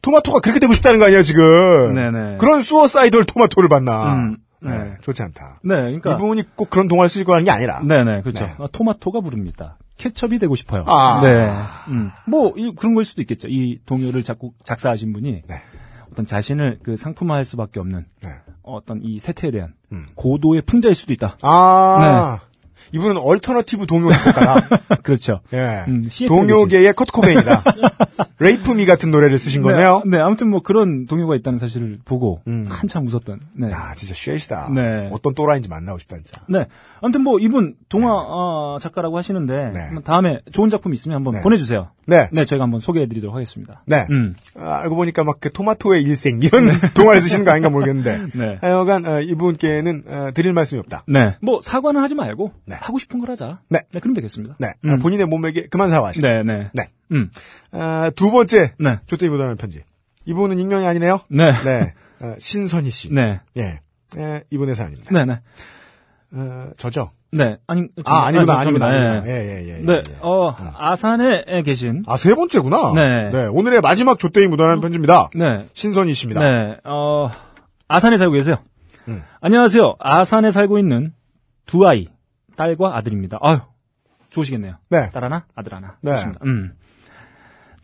[0.05, 1.95] 토마토가 그렇게 되고 싶다는 거 아니야 지금?
[1.95, 2.37] 네네.
[2.37, 4.13] 그런 수어사이돌 토마토를 봤나?
[4.13, 4.69] 음, 네.
[4.77, 4.93] 네.
[5.01, 5.59] 좋지 않다.
[5.63, 5.75] 네.
[5.75, 6.13] 그러니까.
[6.13, 7.81] 이분이 꼭 그런 동화를 쓰고 하는 게 아니라.
[7.81, 8.45] 네네, 그렇죠.
[8.45, 8.53] 네.
[8.59, 9.77] 아, 토마토가 부릅니다.
[9.97, 10.83] 케첩이 되고 싶어요.
[10.87, 11.21] 아.
[11.23, 11.49] 네.
[11.91, 12.11] 음.
[12.27, 13.47] 뭐, 이- 그런 걸 수도 있겠죠.
[13.49, 15.61] 이 동요를 작곡, 작사하신 분이 네.
[16.11, 18.29] 어떤 자신을 그 상품화할 수밖에 없는 네.
[18.61, 20.05] 어떤 이 세태에 대한 음.
[20.15, 21.37] 고도의 풍자일 수도 있다.
[21.41, 22.39] 아.
[22.93, 24.95] 이분은 alternative 동요 작곡가다.
[25.03, 25.41] 그렇죠.
[25.53, 25.85] 예.
[25.87, 27.63] 음, 동요계의 커트 코베인이다.
[28.39, 30.01] Rape Me 같은 노래를 쓰신 거네요.
[30.05, 32.65] 네, 네, 아무튼 뭐 그런 동요가 있다는 사실을 보고 음.
[32.69, 33.39] 한참 웃었던.
[33.55, 33.71] 네.
[33.71, 34.69] 야, 진짜 쉐이시다.
[34.73, 35.09] 네.
[35.11, 36.41] 어떤 또라이인지 만나고 싶다, 진짜.
[36.47, 36.65] 네.
[37.05, 40.01] 아무튼 뭐 이분 동화 어, 작가라고 하시는데 네.
[40.03, 41.41] 다음에 좋은 작품 있으면 한번 네.
[41.41, 41.91] 보내주세요.
[42.07, 42.29] 네.
[42.31, 43.83] 네, 저희가 한번 소개해드리도록 하겠습니다.
[43.85, 44.07] 네.
[44.09, 44.33] 음.
[44.57, 48.17] 아, 알고 보니까 막 그 토마토의 일생 이런 동화를 쓰시는 거 아닌가 모르겠는데.
[48.39, 48.57] 네.
[48.59, 51.03] 하여간 어, 이분께는 어, 드릴 말씀이 없다.
[51.07, 51.37] 네.
[51.43, 52.75] 뭐 사과는 하지 말고 네.
[52.81, 53.59] 하고 싶은 걸 하자.
[53.69, 53.81] 네.
[54.01, 54.55] 그럼 되겠습니다.
[54.59, 54.73] 네.
[54.85, 54.89] 음.
[54.89, 56.27] 아, 본인의 몸에게 그만 사과하시다.
[56.27, 56.71] 네, 네.
[56.73, 56.89] 네.
[57.11, 57.29] 음.
[57.71, 58.97] 아, 두 번째 네.
[59.05, 59.83] 조태이 보다는 편지.
[60.25, 61.19] 이분은 익명이 아니네요.
[61.29, 61.51] 네.
[61.63, 61.93] 네.
[62.21, 63.13] 어, 신선희 씨.
[63.13, 63.41] 네.
[63.57, 63.81] 예.
[64.17, 65.11] 예, 이분의 사연입니다.
[65.13, 65.41] 네, 네.
[66.31, 67.11] 어, 저죠?
[67.31, 67.57] 네.
[67.67, 68.85] 아니, 아, 저- 아니구나, 저입니다.
[68.87, 69.23] 아니구나.
[69.27, 69.31] 예.
[69.31, 69.81] 예, 예, 예.
[69.81, 69.93] 네.
[69.93, 70.15] 예, 예.
[70.21, 72.93] 어, 아산에 계신 아, 세 번째구나.
[72.93, 73.47] 네.
[73.47, 75.29] 오늘의 마지막 조태이 묻어나는 편지입니다.
[75.35, 75.67] 네.
[75.73, 76.41] 신선희 씨입니다.
[76.41, 76.77] 네.
[76.85, 77.29] 어,
[77.87, 78.57] 아산에 살고 계세요.
[79.07, 79.21] 음.
[79.41, 79.95] 안녕하세요.
[79.99, 81.13] 아산에 살고 있는
[81.65, 82.07] 두 아이,
[82.55, 83.37] 딸과 아들입니다.
[83.41, 83.59] 아유,
[84.29, 84.75] 좋으시겠네요.
[84.89, 85.09] 네.
[85.11, 85.97] 딸 하나, 아들 하나.
[86.01, 86.11] 네.
[86.15, 86.39] 좋습니다.
[86.45, 86.73] 음.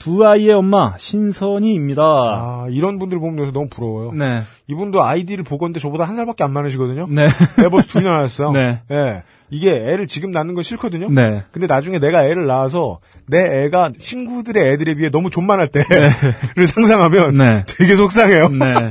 [0.01, 2.01] 두 아이의 엄마 신선희입니다.
[2.01, 4.13] 아, 이런 분들 보면 너무 부러워요.
[4.13, 4.41] 네.
[4.65, 7.05] 이분도 아이디를 보건데 저보다 한 살밖에 안 많으시거든요.
[7.07, 7.25] 네.
[7.25, 8.49] 애 벌써 둘이나 낳았어요.
[8.51, 8.81] 네.
[8.89, 9.21] 예.
[9.51, 11.07] 이게 애를 지금 낳는 건 싫거든요.
[11.11, 11.43] 네.
[11.51, 12.97] 근데 나중에 내가 애를 낳아서
[13.27, 16.09] 내 애가 친구들의 애들에 비해 너무 존만할 때를
[16.65, 17.63] 상상하면 네.
[17.67, 18.49] 되게 속상해요.
[18.49, 18.89] 네.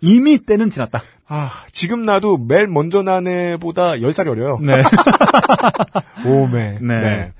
[0.00, 1.02] 이미 때는 지났다.
[1.28, 4.58] 아, 지금 나도 매일 먼저 난 애보다 10살 어려요.
[4.62, 4.82] 네.
[6.26, 6.78] 오메.
[6.80, 7.32] 네.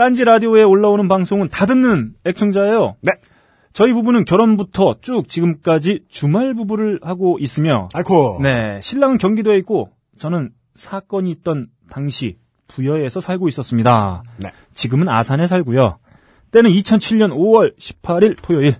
[0.00, 2.96] 딴지 라디오에 올라오는 방송은 다 듣는 애청자예요.
[3.02, 3.12] 네.
[3.74, 8.38] 저희 부부는 결혼부터 쭉 지금까지 주말 부부를 하고 있으며, 아이코.
[8.42, 14.22] 네, 신랑은 경기도에 있고, 저는 사건이 있던 당시 부여에서 살고 있었습니다.
[14.38, 14.52] 네.
[14.72, 15.98] 지금은 아산에 살고요.
[16.50, 18.76] 때는 2007년 5월 18일 토요일,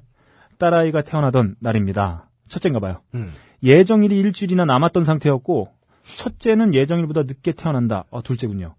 [0.56, 2.30] 딸아이가 태어나던 날입니다.
[2.48, 3.02] 첫째인가 봐요.
[3.14, 3.30] 음.
[3.62, 5.68] 예정일이 일주일이나 남았던 상태였고,
[6.16, 8.04] 첫째는 예정일보다 늦게 태어난다.
[8.10, 8.74] 아, 둘째군요.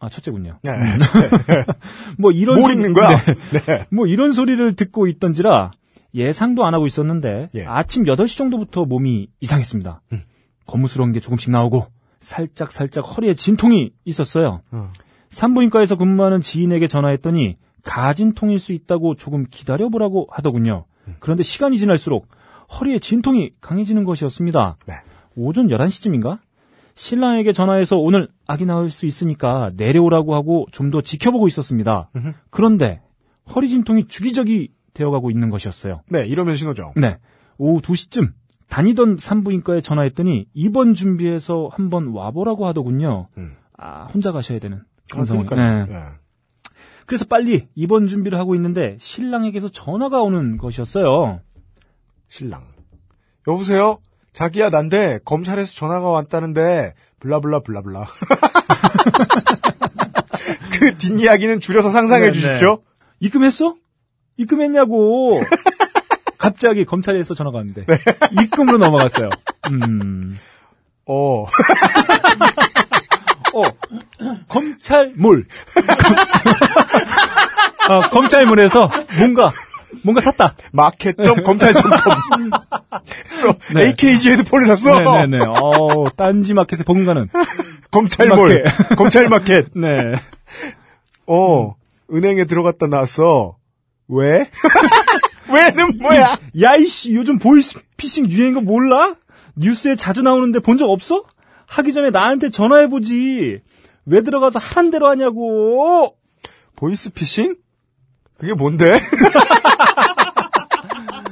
[0.00, 0.58] 아, 첫째군요.
[0.62, 0.72] 네.
[2.18, 3.22] 뭐 이런 뭘 소리- 읽는 거야?
[3.52, 3.60] 네.
[3.66, 3.86] 네.
[3.90, 5.70] 뭐 이런 소리를 듣고 있던지라
[6.14, 7.64] 예상도 안 하고 있었는데 예.
[7.66, 10.00] 아침 8시 정도부터 몸이 이상했습니다.
[10.12, 10.22] 음.
[10.66, 11.86] 거무스러운 게 조금씩 나오고
[12.20, 14.62] 살짝 살짝 허리에 진통이 있었어요.
[14.72, 14.90] 어.
[15.30, 20.84] 산부인과에서 근무하는 지인에게 전화했더니 가진통일 수 있다고 조금 기다려보라고 하더군요.
[21.08, 21.16] 음.
[21.20, 22.26] 그런데 시간이 지날수록
[22.78, 24.76] 허리에 진통이 강해지는 것이었습니다.
[24.86, 24.94] 네.
[25.36, 26.38] 오전 11시쯤인가?
[27.00, 32.10] 신랑에게 전화해서 오늘 아기 낳을 수 있으니까 내려오라고 하고 좀 더 지켜보고 있었습니다.
[32.50, 33.00] 그런데
[33.54, 36.02] 허리 진통이 주기적이 되어가고 있는 것이었어요.
[36.10, 36.92] 네, 이러면 신호죠.
[36.96, 37.16] 네.
[37.56, 38.32] 오후 2시쯤
[38.68, 43.28] 다니던 산부인과에 전화했더니 입원 준비해서 한번 와보라고 하더군요.
[43.38, 43.52] 음.
[43.78, 44.82] 아, 혼자 가셔야 되는
[45.14, 45.22] 아.
[45.24, 45.86] 그러니까요.
[45.86, 45.92] 네.
[45.94, 46.02] 예.
[47.06, 51.40] 그래서 빨리 입원 준비를 하고 있는데 신랑에게서 전화가 오는 것이었어요.
[52.28, 52.62] 신랑.
[53.48, 54.00] 여보세요?
[54.32, 58.06] 자기야, 난데, 검찰에서 전화가 왔다는데, 블라블라 블라블라.
[60.72, 62.76] 그 뒷이야기는 줄여서 상상해 네, 주십시오.
[62.76, 62.82] 네.
[63.20, 63.74] 입금했어?
[64.36, 65.42] 입금했냐고.
[66.38, 67.98] 갑자기 검찰에서 전화가 왔는데 네.
[68.42, 69.28] 입금으로 넘어갔어요.
[69.70, 70.38] 음.
[71.04, 71.44] 어.
[73.52, 73.62] 어,
[74.48, 75.46] 검찰몰.
[77.88, 79.52] 어, 검찰몰에서 뭔가,
[80.02, 80.54] 뭔가 샀다.
[80.72, 82.50] 마켓.검찰.com.
[83.28, 83.86] 그래서 네.
[83.86, 85.00] AKG 헤드폰을 샀어.
[85.00, 85.44] 네네네.
[85.46, 87.28] 어, 딴지 마켓에 버금가는.
[87.90, 88.64] 검찰몰.
[88.96, 89.68] 검찰 마켓.
[89.76, 90.14] 네.
[91.26, 91.74] 어.
[92.12, 93.56] 은행에 들어갔다 나왔어.
[94.08, 94.50] 왜?
[95.52, 96.38] 왜는 뭐야?
[96.62, 99.14] 야, 이씨, 요즘 보이스피싱 유행인 거 몰라?
[99.56, 101.22] 뉴스에 자주 나오는데 본 적 없어?
[101.66, 103.60] 하기 전에 나한테 전화해보지.
[104.06, 106.14] 왜 들어가서 하란 대로 하냐고.
[106.76, 107.56] 보이스피싱?
[108.38, 108.92] 그게 뭔데?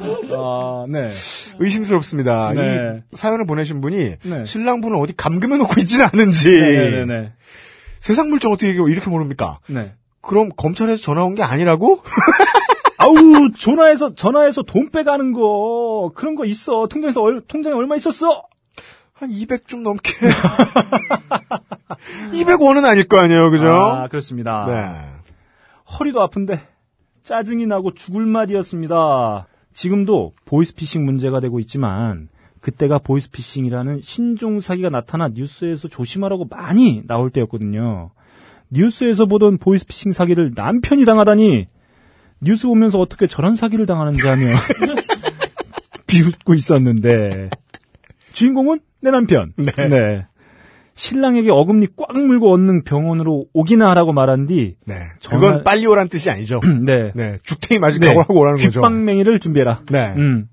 [0.01, 1.11] 아, 네.
[1.59, 2.53] 의심스럽습니다.
[2.55, 3.03] 네.
[3.13, 4.45] 이 사연을 보내신 분이 네.
[4.45, 7.33] 신랑분을 어디 감금해 놓고 있지는 않은지 네네네.
[8.01, 9.59] 세상 물정 어떻게 이렇게 모릅니까?
[9.69, 9.95] 네.
[10.21, 12.03] 그럼 검찰에서 전화 온 게 아니라고?
[13.01, 13.15] 아우,
[13.57, 16.89] 전화해서, 전화해서 돈 빼가는 거, 그런 거 있어.
[16.89, 18.43] 통장에서, 얼, 통장에 얼마 있었어?
[19.15, 20.11] 한 200 좀 넘게.
[22.33, 23.69] 200원은 아닐 거 아니에요, 그죠?
[23.69, 24.65] 아, 그렇습니다.
[24.67, 25.93] 네.
[25.99, 26.61] 허리도 아픈데
[27.23, 29.47] 짜증이 나고 죽을 맛이었습니다.
[29.79, 32.29] 지금도 보이스피싱 문제가 되고 있지만
[32.61, 38.11] 그때가 보이스피싱이라는 신종 사기가 나타나 뉴스에서 조심하라고 많이 나올 때였거든요.
[38.71, 41.69] 뉴스에서 보던 보이스피싱 사기를 남편이 당하다니
[42.41, 44.47] 뉴스 보면서 어떻게 저런 사기를 당하는지 하며
[46.09, 47.51] 비웃고 있었는데
[48.33, 49.53] 주인공은 내 남편.
[49.57, 50.27] 네.
[51.03, 54.95] 신랑에게 어금니 꽉 물고 얻는 병원으로 오기나 하라고 말한 뒤 네.
[55.21, 56.61] 전화- 그건 빨리 오란 뜻이 아니죠.
[56.85, 57.05] 네.
[57.15, 57.39] 네.
[57.45, 58.09] 죽탱이 맞을 네.
[58.09, 58.81] 각오하고 오라는 거죠.
[58.81, 59.83] 귓방맹이를 준비해라.
[59.93, 60.13] 네.
[60.17, 60.49] 음.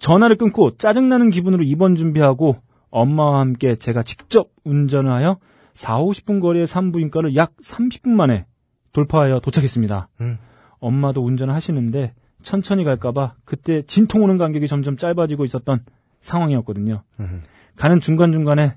[0.00, 2.56] 전화를 끊고 짜증나는 기분으로 입원 준비하고
[2.90, 5.38] 엄마와 함께 제가 직접 운전을 하여
[5.74, 8.46] 4, 50분 거리의 산부인과를 약 30분 만에
[8.94, 10.08] 돌파하여 도착했습니다.
[10.22, 10.38] 음.
[10.80, 15.80] 엄마도 운전을 하시는데 천천히 갈까봐 그때 진통 오는 간격이 점점 짧아지고 있었던
[16.20, 17.02] 상황이었거든요.
[17.20, 17.42] 음.
[17.76, 18.76] 가는 중간중간에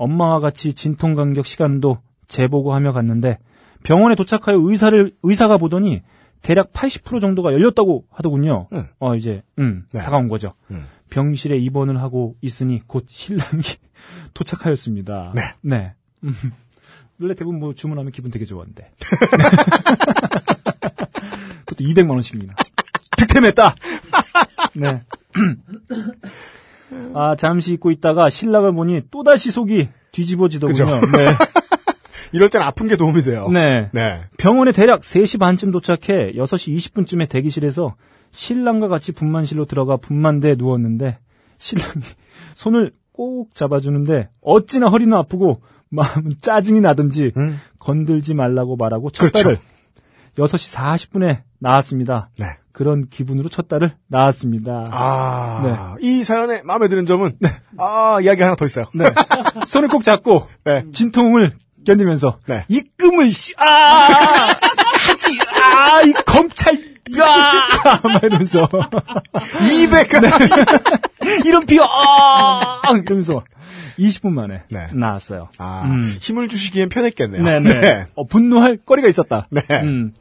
[0.00, 3.38] 엄마와 같이 진통 간격 시간도 재보고하며 갔는데
[3.82, 6.00] 병원에 도착하여 의사를 의사가 보더니
[6.40, 8.68] 대략 80% 정도가 열렸다고 하더군요.
[8.72, 8.86] 음.
[8.98, 10.00] 어 이제 음 네.
[10.00, 10.54] 다가온 거죠.
[10.70, 10.86] 음.
[11.10, 13.62] 병실에 입원을 하고 있으니 곧 신랑이
[14.32, 15.34] 도착하였습니다.
[15.34, 15.42] 네.
[15.60, 15.92] 네.
[16.24, 16.34] 음.
[17.20, 18.92] 원래 대부분 뭐 주문하면 기분 되게 좋았는데.
[21.66, 22.54] 그것도 200만 원씩입니다.
[23.18, 23.74] 득템했다.
[24.76, 25.02] 네.
[27.14, 30.84] 아 잠시 잊고 있다가 신랑을 보니 또 다시 속이 뒤집어지더군요.
[30.84, 31.34] 네.
[32.32, 33.48] 이럴 땐 아픈 게 도움이 돼요.
[33.48, 33.90] 네.
[33.92, 34.20] 네.
[34.36, 37.96] 병원에 대략 3시 반쯤 도착해 6시 20분쯤에 대기실에서
[38.30, 41.18] 신랑과 같이 분만실로 들어가 분만대에 누웠는데
[41.58, 42.02] 신랑이
[42.54, 47.60] 손을 꼭 잡아주는데 어찌나 허리는 아프고 마음은 짜증이 나든지 음.
[47.78, 49.42] 건들지 말라고 말하고 첫 그렇죠.
[49.42, 49.58] 달을
[50.36, 52.30] 6시 40분에 나왔습니다.
[52.38, 52.56] 네.
[52.72, 54.84] 그런 기분으로 첫 달을 나왔습니다.
[54.90, 57.36] 아, 이 사연에 마음에 드는 점은
[57.78, 58.86] 아, 이야기 하나 더 있어요.
[58.94, 59.06] 네.
[59.66, 60.84] 손을 꼭 잡고 네.
[60.92, 61.52] 진통을
[61.84, 62.64] 견디면서 네.
[62.68, 63.64] 입금을 씨, 아,
[65.08, 66.74] 하지, 아, 이 검찰,
[67.20, 68.68] 아, 막 이러면서
[69.72, 70.08] 200.
[71.44, 73.42] 이런 비어, 아, 이러면서
[73.98, 74.86] 20분 만에 네.
[74.94, 75.48] 나왔어요.
[75.58, 76.00] 아, 음.
[76.00, 77.42] 힘을 주시기엔 편했겠네요.
[77.42, 78.06] 네네.
[78.14, 79.48] 어, 분노할 거리가 있었다.
[79.50, 79.62] 네.
[79.82, 80.12] 음.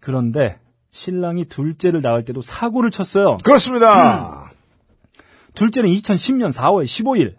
[0.00, 0.58] 그런데
[0.96, 3.36] 신랑이 둘째를 낳을 때도 사고를 쳤어요.
[3.44, 4.50] 그렇습니다.
[5.54, 7.34] 둘째는 2010년 4월 15일.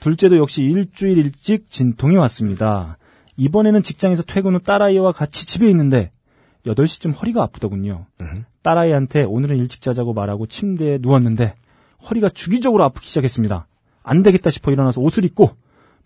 [0.00, 2.98] 둘째도 역시 일주일 일찍 진통이 왔습니다.
[3.36, 6.10] 이번에는 직장에서 퇴근 후 딸아이와 같이 집에 있는데
[6.66, 8.06] 8시쯤 허리가 아프더군요.
[8.62, 11.54] 딸아이한테 오늘은 일찍 자자고 말하고 침대에 누웠는데
[12.10, 13.68] 허리가 주기적으로 아프기 시작했습니다.
[14.02, 15.52] 안 되겠다 싶어 일어나서 옷을 입고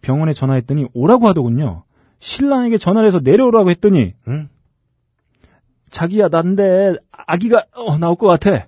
[0.03, 1.85] 병원에 전화했더니 오라고 하더군요.
[2.19, 4.51] 신랑에게 전화를 해서 내려오라고 했더니 응?
[5.93, 6.95] 자기야 난데
[7.27, 8.67] 아기가 어, 나올 것 같아.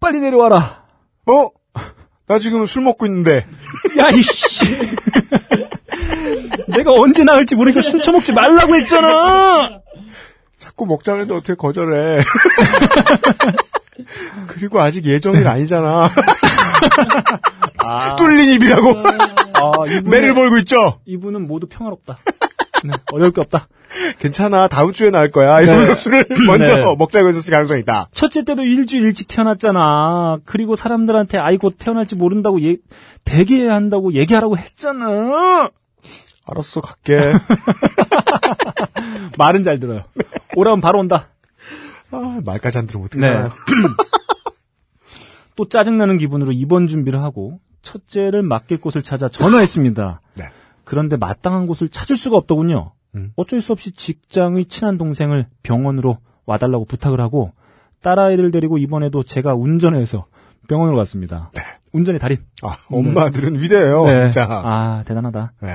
[0.00, 0.84] 빨리 내려와라.
[1.26, 1.48] 어?
[2.26, 3.44] 나 지금 술 먹고 있는데.
[3.98, 4.64] 야, 이씨.
[6.68, 9.80] 내가 언제 나올지 모르니까 술 처먹지 말라고 했잖아!
[10.58, 12.22] 자꾸 먹자는데 어떻게 거절해.
[14.46, 16.08] 그리고 아직 예정일 아니잖아.
[17.78, 18.94] 아, 뚫린 입이라고.
[19.54, 21.00] 아, 이분은, 매를 벌고 있죠?
[21.04, 22.18] 이분은 모두 평화롭다.
[22.84, 23.68] 네, 어려울 게 없다.
[24.18, 24.68] 괜찮아.
[24.68, 25.60] 다음 주에 나을 거야.
[25.60, 25.94] 이러면서 네.
[25.94, 26.96] 술을 먼저 네.
[26.96, 28.08] 먹자고 했었을 가능성이 있다.
[28.12, 30.38] 첫째 때도 일주일 일찍 태어났잖아.
[30.44, 32.76] 그리고 사람들한테 아이 곧 태어날지 모른다고 예,
[33.24, 35.70] 대기해야 한다고 얘기하라고 했잖아.
[36.44, 37.18] 알았어, 갈게.
[39.38, 40.04] 말은 잘 들어요.
[40.56, 41.28] 오라면 바로 온다.
[42.10, 43.28] 아, 말까지 안 들으면 네.
[43.28, 43.52] 어떡하나요?
[45.56, 50.20] 또 짜증나는 기분으로 입원 준비를 하고 첫째를 맡길 곳을 찾아 전화했습니다.
[50.36, 50.44] 네.
[50.84, 52.92] 그런데 마땅한 곳을 찾을 수가 없더군요.
[53.14, 53.32] 음.
[53.36, 57.52] 어쩔 수 없이 직장의 친한 동생을 병원으로 와달라고 부탁을 하고
[58.02, 60.26] 딸아이를 데리고 이번에도 제가 운전해서
[60.68, 61.50] 병원으로 갔습니다.
[61.92, 62.38] 운전의 달인.
[62.62, 64.20] 아, 엄마들은 위대해요, 네.
[64.22, 64.46] 진짜.
[64.48, 65.52] 아, 대단하다.
[65.60, 65.68] 네.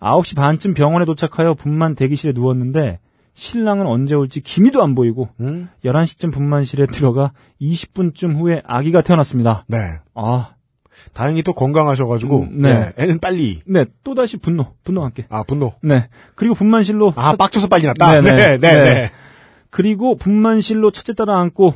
[0.00, 3.00] 9시 반쯤 병원에 도착하여 분만 대기실에 누웠는데
[3.34, 5.68] 신랑은 언제 올지 기미도 안 보이고 음?
[5.84, 9.64] 11시쯤 분만실에 들어가 20분쯤 후에 아기가 태어났습니다.
[9.68, 9.78] 네.
[10.14, 10.54] 아,
[11.12, 12.92] 다행히 또 건강하셔가지고, 음, 네.
[12.96, 13.04] 네.
[13.04, 13.60] 애는 빨리.
[13.66, 15.26] 네, 또 다시 분노, 분노와 함께.
[15.28, 15.74] 아, 분노.
[15.82, 16.08] 네.
[16.34, 18.12] 그리고 분만실로 아, 첫- 빡쳐서 빨리 났다?
[18.20, 18.30] 네네.
[18.36, 18.82] 네, 네, 네.
[18.94, 19.10] 네.
[19.70, 21.74] 그리고 분만실로 첫째 딸을 안고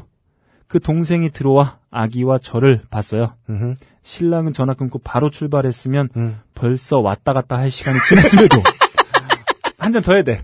[0.68, 3.34] 그 동생이 들어와 아기와 저를 봤어요.
[3.48, 3.74] 음흠.
[4.02, 6.40] 신랑은 전화 끊고 바로 출발했으면 음.
[6.54, 8.60] 벌써 왔다 갔다 할 시간이 지났음에도
[9.78, 10.40] 한 잔 더 해야 돼.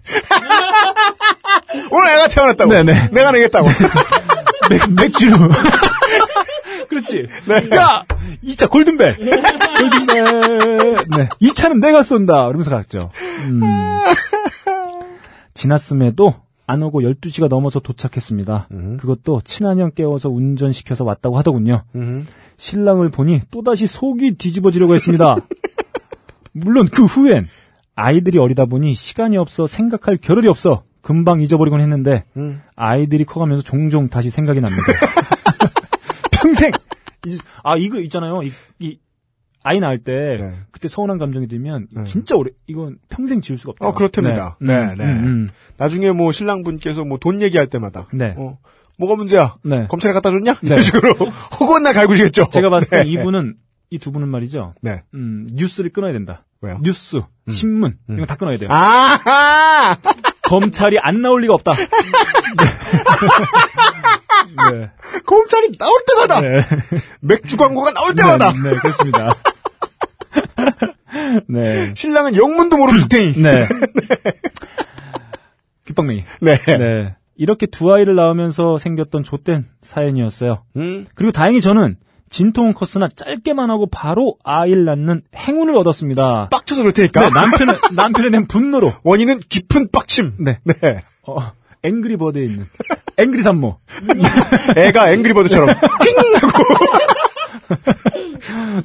[1.91, 2.71] 오늘 애가 태어났다고.
[2.73, 3.09] 네네.
[3.13, 3.69] 내가 내겠다고.
[4.71, 5.29] 맥, 맥주.
[6.91, 7.27] 그렇지.
[7.75, 8.05] 야!
[8.45, 9.17] 2차 골든벨.
[9.17, 11.07] 골든벨.
[11.17, 11.29] 네.
[11.41, 12.49] 2차는 내가 쏜다.
[12.49, 13.11] 이러면서 갔죠.
[13.45, 13.61] 음.
[15.55, 16.35] 지났음에도
[16.67, 18.69] 안 오고 12시가 넘어서 도착했습니다.
[18.99, 21.85] 그것도 친한형 깨워서 운전시켜서 왔다고 하더군요.
[21.95, 22.25] 음흠.
[22.57, 25.37] 신랑을 보니 또다시 속이 뒤집어지려고 했습니다.
[26.53, 27.47] 물론 그 후엔
[27.95, 32.63] 아이들이 어리다 보니 시간이 없어 생각할 겨를이 없어 금방 잊어버리곤 했는데 음.
[32.77, 34.83] 아이들이 커가면서 종종 다시 생각이 납니다.
[37.27, 38.43] 이- 아 이거 있잖아요.
[38.43, 38.99] 이, 이
[39.63, 40.59] 아이 낳을 때 네.
[40.71, 42.05] 그때 서운한 감정이 들면 네.
[42.05, 43.87] 진짜 오래 이건 평생 지울 수가 없다.
[43.87, 44.57] 어, 그렇답니다.
[44.61, 45.05] 네, 네.
[45.05, 48.07] 음, 나중에 뭐 신랑분께서 뭐 돈 얘기할 때마다.
[48.15, 48.35] 네.
[48.39, 48.59] 어,
[48.99, 49.57] 뭐가 문제야?
[49.65, 49.87] 네.
[49.89, 50.55] 검찰에 갖다 줬냐?
[50.63, 50.69] 네.
[50.69, 51.15] 이런 식으로.
[51.83, 52.49] 날 갈구시겠죠?
[52.53, 53.11] 제가 봤을 때 네.
[53.11, 53.57] 이분은
[53.91, 54.73] 이 두 분은 말이죠.
[54.83, 55.03] 네.
[55.15, 56.47] 음, 뉴스를 끊어야 된다.
[56.63, 56.79] 왜요?
[56.83, 58.69] 뉴스, 신문 이거 다 끊어야 돼요.
[58.71, 59.97] 아하!
[60.51, 61.75] 검찰이 안 나올 리가 없다.
[64.73, 64.91] 네.
[65.25, 66.41] 검찰이 나올 때마다!
[66.41, 66.63] 네.
[67.21, 68.53] 맥주 광고가 나올 때마다!
[68.53, 69.33] 네, 네, 그렇습니다.
[71.47, 71.95] 네.
[71.95, 73.35] 신랑은 영문도 모르는 죽탱이.
[73.41, 73.69] 네.
[75.87, 76.25] 귓방맹이.
[76.41, 76.57] 네.
[76.57, 77.15] 네.
[77.37, 80.65] 이렇게 두 아이를 낳으면서 생겼던 좆된 사연이었어요.
[80.77, 81.07] 음.
[81.15, 81.97] 그리고 다행히 저는
[82.31, 86.49] 진통은 컸으나 짧게만 하고 바로 아이를 낳는 행운을 얻었습니다.
[86.51, 87.23] 빡쳐서 그럴 테니까.
[87.23, 88.93] 네, 남편의, 남편에 대한 분노로.
[89.03, 90.35] 원인은 깊은 빡침.
[90.39, 90.59] 네.
[90.65, 91.03] 네.
[91.27, 91.53] 어,
[91.83, 92.65] 앵그리버드에 있는.
[93.17, 93.79] 앵그리 산모.
[94.77, 95.69] 애가 앵그리버드처럼
[96.05, 96.65] 핑 하고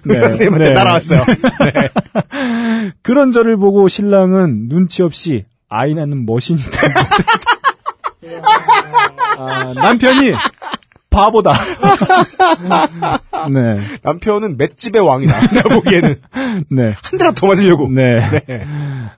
[0.06, 0.74] 의사 선생님한테 네.
[0.74, 1.24] 날아왔어요.
[3.04, 6.82] 그런 저를 보고 신랑은 눈치 없이 아이 낳는 머신이다.
[9.38, 10.34] 아, 남편이
[11.16, 11.51] 바보다.
[13.51, 15.34] 네, 남편은 맷집의 왕이다.
[15.53, 16.16] 내가 보기에는
[16.70, 17.89] 네, 한 대라도 더 맞으려고.
[17.89, 18.20] 네.
[18.47, 18.66] 네.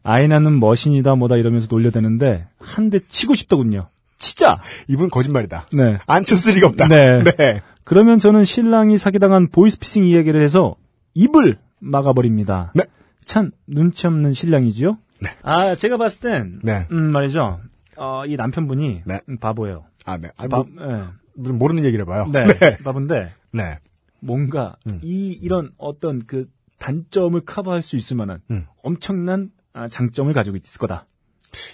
[0.03, 3.89] 아이 낳는 머신이다 뭐다 이러면서 놀려대는데 한 대 치고 싶더군요.
[4.17, 4.59] 치자.
[4.87, 5.67] 이분 거짓말이다.
[5.73, 5.97] 네.
[6.07, 6.87] 안 쳤을 리가 없다.
[6.87, 7.23] 네.
[7.23, 7.61] 네.
[7.83, 10.75] 그러면 저는 신랑이 사기당한 보이스피싱 이야기를 해서
[11.13, 12.71] 입을 막아버립니다.
[12.75, 12.83] 네.
[13.25, 14.97] 참 눈치 없는 신랑이지요?
[15.43, 16.85] 아, 제가 봤을 땐, 네.
[16.91, 17.57] 음, 말이죠.
[17.97, 19.19] 어, 이 남편분이 네.
[19.27, 19.83] 음, 바보예요.
[20.05, 20.29] 아, 네.
[20.37, 21.03] 아, 바, 뭐, 예.
[21.38, 22.27] 모르는 얘기를 해봐요.
[22.31, 22.45] 네.
[22.59, 22.77] 네.
[22.83, 23.79] 바본데 네.
[24.19, 24.99] 뭔가 음.
[25.03, 26.47] 이 이런 어떤 그
[26.79, 28.65] 단점을 커버할 수 있을 만한 음.
[28.83, 31.05] 엄청난 아, 장점을 가지고 있을 거다.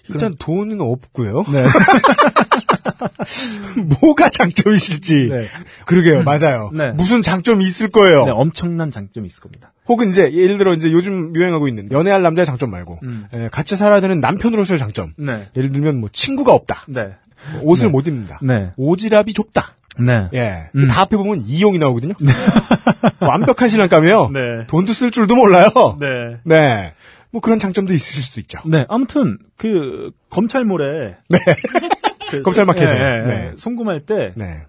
[0.10, 1.44] 일단 돈은 없고요.
[1.52, 1.66] 네.
[4.02, 5.30] 뭐가 장점이실지.
[5.30, 5.46] 네.
[5.86, 6.24] 그러게요.
[6.24, 6.70] 맞아요.
[6.74, 6.92] 네.
[6.92, 8.26] 무슨 장점이 있을 거예요.
[8.26, 9.74] 네, 엄청난 장점이 있을 겁니다.
[9.88, 13.26] 혹은 이제 예를 들어 이제 요즘 유행하고 있는 연애할 남자의 장점 말고 음.
[13.34, 15.14] 에, 같이 살아야 되는 남편으로서의 장점.
[15.18, 15.48] 네.
[15.56, 16.86] 예를 들면 뭐 친구가 없다.
[17.54, 17.60] 네.
[17.64, 17.92] 옷을 네.
[17.92, 18.40] 못 입는다.
[18.42, 18.72] 네.
[18.78, 19.76] 오지랖이 좁다.
[20.00, 20.30] 네.
[20.34, 20.70] 예.
[20.76, 20.88] 음.
[20.88, 22.14] 다 앞에 보면 이용이 나오거든요.
[23.22, 24.30] 완벽한 신랑감이에요.
[24.34, 24.68] 네.
[24.68, 25.70] 돈도 쓸 줄도 몰라요.
[26.00, 26.38] 네.
[26.44, 26.94] 네.
[27.34, 28.60] 뭐 그런 장점도 있으실 수도 있죠.
[28.66, 31.40] 네, 아무튼 그 검찰몰에 네.
[32.30, 32.86] 그 검찰 마켓에.
[32.86, 33.50] 예, 예, 네.
[33.52, 33.56] 예.
[33.58, 34.62] 송금할 때 네.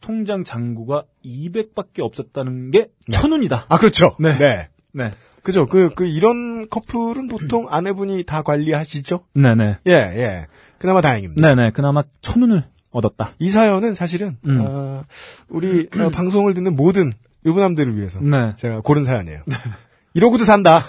[0.00, 3.66] 통장 잔고가 200밖에 없었다는 게 천운이다.
[3.68, 4.16] 아, 그렇죠.
[4.18, 4.38] 네.
[4.38, 4.68] 네.
[4.92, 5.12] 네.
[5.42, 5.66] 그죠.
[5.66, 9.20] 그, 그, 이런 커플은 보통 아내분이 다 관리하시죠?
[9.34, 9.76] 네, 네.
[9.86, 10.46] 예, 예.
[10.78, 11.46] 그나마 다행입니다.
[11.48, 11.70] 네, 네.
[11.70, 13.32] 그나마 천운을 얻었다.
[13.38, 14.60] 이 사연은 사실은, 음.
[14.64, 15.04] 어,
[15.48, 17.12] 우리 어, 방송을 듣는 모든
[17.44, 18.54] 유부남들을 위해서 네.
[18.56, 19.40] 제가 고른 사연이에요.
[20.14, 20.82] 이러고도 산다.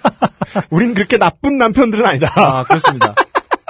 [0.70, 2.30] 우린 그렇게 나쁜 남편들은 아니다.
[2.36, 3.14] 아, 그렇습니다.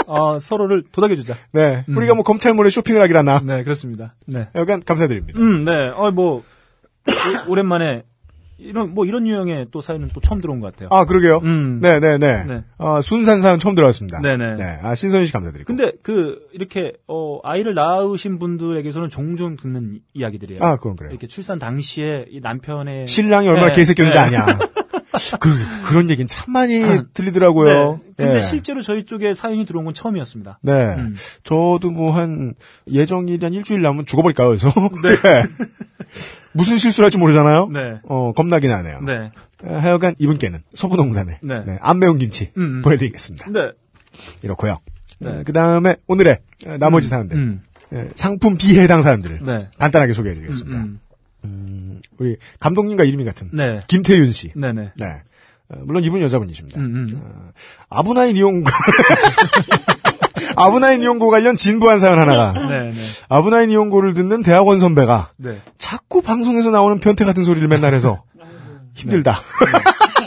[0.07, 1.35] 어, 서로를 도닥여주자.
[1.53, 1.85] 네.
[1.89, 1.97] 음.
[1.97, 3.41] 우리가 뭐 검찰몰에 쇼핑을 하기라나.
[3.45, 4.15] 네, 그렇습니다.
[4.27, 4.49] 네.
[4.55, 5.39] 약간 감사드립니다.
[5.39, 5.89] 음, 네.
[5.95, 6.43] 어, 뭐,
[7.09, 8.03] 오- 오랜만에,
[8.59, 10.89] 이런, 뭐, 이런 유형의 또 사연은 또 처음 들어온 것 같아요.
[10.93, 11.39] 아, 그러게요.
[11.45, 11.79] 음.
[11.81, 12.45] 네네네.
[12.45, 12.65] 네.
[12.79, 14.21] 아, 순산 사연 처음 들어왔습니다.
[14.21, 14.57] 네네.
[14.57, 14.79] 네.
[14.83, 15.67] 아, 신선희 씨 감사드리고.
[15.67, 20.63] 근데 그, 이렇게, 어, 아이를 낳으신 분들에게서는 종종 듣는 이- 이야기들이에요.
[20.63, 21.11] 아, 그건 그래요.
[21.13, 24.19] 이렇게 출산 당시에 이 남편의 신랑이 얼마나 네, 개새끼인지 네.
[24.21, 24.47] 아냐.
[25.41, 25.51] 그,
[25.87, 26.81] 그런 얘기는 참 많이
[27.15, 28.01] 들리더라고요.
[28.17, 28.25] 네.
[28.25, 28.41] 근데 예.
[28.41, 30.59] 실제로 저희 쪽에 사연이 들어온 건 처음이었습니다.
[30.63, 30.73] 네.
[30.97, 31.15] 음.
[31.45, 32.55] 저도 뭐 한
[32.91, 34.69] 예정일이 한 일주일 남으면 죽어버릴까요, 그래서?
[34.69, 35.43] 네.
[36.53, 37.69] 무슨 실수를 할지 모르잖아요?
[37.69, 38.01] 네.
[38.09, 39.01] 어, 겁나긴 하네요.
[39.03, 39.31] 네.
[39.65, 41.65] 에, 하여간 이분께는 서부농산에 네.
[41.65, 42.83] 네, 안 매운 김치 음, 음.
[42.83, 43.51] 보내드리겠습니다.
[43.51, 43.71] 네.
[44.43, 44.79] 이렇고요.
[45.21, 45.43] 네.
[45.45, 47.13] 그 다음에 오늘의 에, 나머지.
[47.35, 47.63] 음.
[47.93, 49.69] 에, 상품 비해당 사연들을 네.
[49.79, 50.85] 간단하게 소개해드리겠습니다.
[51.45, 52.01] 음.
[52.19, 53.81] 우리 감독님과 이름이 같은 네.
[53.89, 54.53] 김태윤 씨.
[54.55, 54.93] 네네.
[54.97, 55.07] 네.
[55.71, 56.81] 어, 물론 이분은 여자분이십니다.
[56.81, 57.51] 음, 음.
[57.91, 58.69] 아브나인 이용고
[60.57, 62.93] 아브나인 이용고 관련 진부한 사연 하나가 네네.
[63.29, 65.61] 아브나인 이용고를 듣는 대학원 선배가 네.
[65.79, 68.25] 자꾸 방송에서 나오는 변태 같은 소리를 맨날 해서
[68.95, 69.39] 힘들다.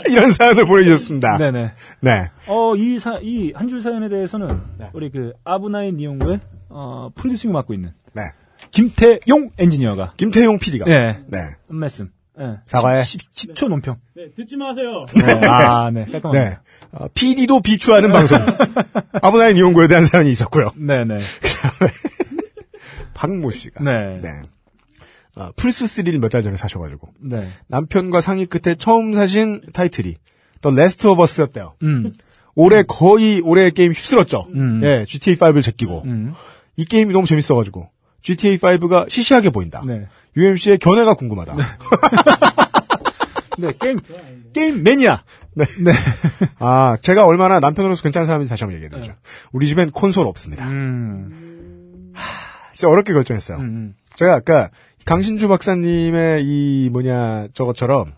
[0.08, 1.38] 이런 사연을 보내주셨습니다.
[1.38, 1.50] 네.
[1.50, 1.72] 네네.
[2.00, 2.30] 네.
[2.48, 4.60] 어, 이 사, 이 한 줄 사연에 대해서는
[4.92, 8.22] 우리 그 아브나인 이용구의 어, 프로듀싱을 맡고 있는 네.
[8.70, 10.84] 김태용 엔지니어가 김태용 PD가.
[10.86, 11.18] 네.
[11.28, 11.38] 네.
[11.68, 12.10] 한 말씀.
[12.38, 12.56] 네.
[12.66, 13.02] 사과해.
[13.02, 13.96] 10, 초 논평.
[14.16, 15.04] 네, 듣지 마세요.
[15.14, 15.32] 네.
[15.46, 16.04] 아, 네.
[16.06, 16.32] 깔끔합니다.
[16.50, 16.58] 네.
[16.92, 18.38] 어, PD도 비추하는 방송.
[19.22, 20.72] 아브나인 이용고에 대한 사연이 있었고요.
[20.76, 21.18] 네네.
[23.14, 23.82] 박모 씨가.
[23.84, 24.16] 네.
[24.20, 24.28] 네.
[25.36, 27.08] 어, 플스3를 몇 달 전에 사셔가지고.
[27.20, 27.48] 네.
[27.68, 30.14] 남편과 상의 끝에 처음 사신 타이틀이
[30.60, 31.74] The Last of Us였대요.
[31.82, 32.12] 음.
[32.54, 34.46] 올해 거의 올해 게임 휩쓸었죠.
[34.54, 34.80] 음.
[34.84, 36.02] 예, GTA5를 제끼고.
[36.04, 36.34] 음.
[36.76, 37.88] 이 게임이 너무 재밌어가지고.
[38.22, 39.82] GTA5가 시시하게 보인다.
[39.86, 40.06] 네.
[40.36, 41.54] UMC의 견해가 궁금하다.
[43.58, 43.72] 네.
[43.80, 43.98] 게임,
[44.52, 45.22] 게임 매니아.
[45.54, 45.64] 네.
[46.58, 49.14] 아, 제가 얼마나 남편으로서 괜찮은 사람인지 다시 한번 얘기해드리죠.
[49.52, 50.66] 우리 집엔 콘솔 없습니다.
[50.68, 52.12] 음.
[52.72, 53.58] 진짜 어렵게 결정했어요.
[53.58, 53.94] 음.
[54.14, 54.70] 제가 아까
[55.04, 58.12] 강신주 박사님의 이 뭐냐 저것처럼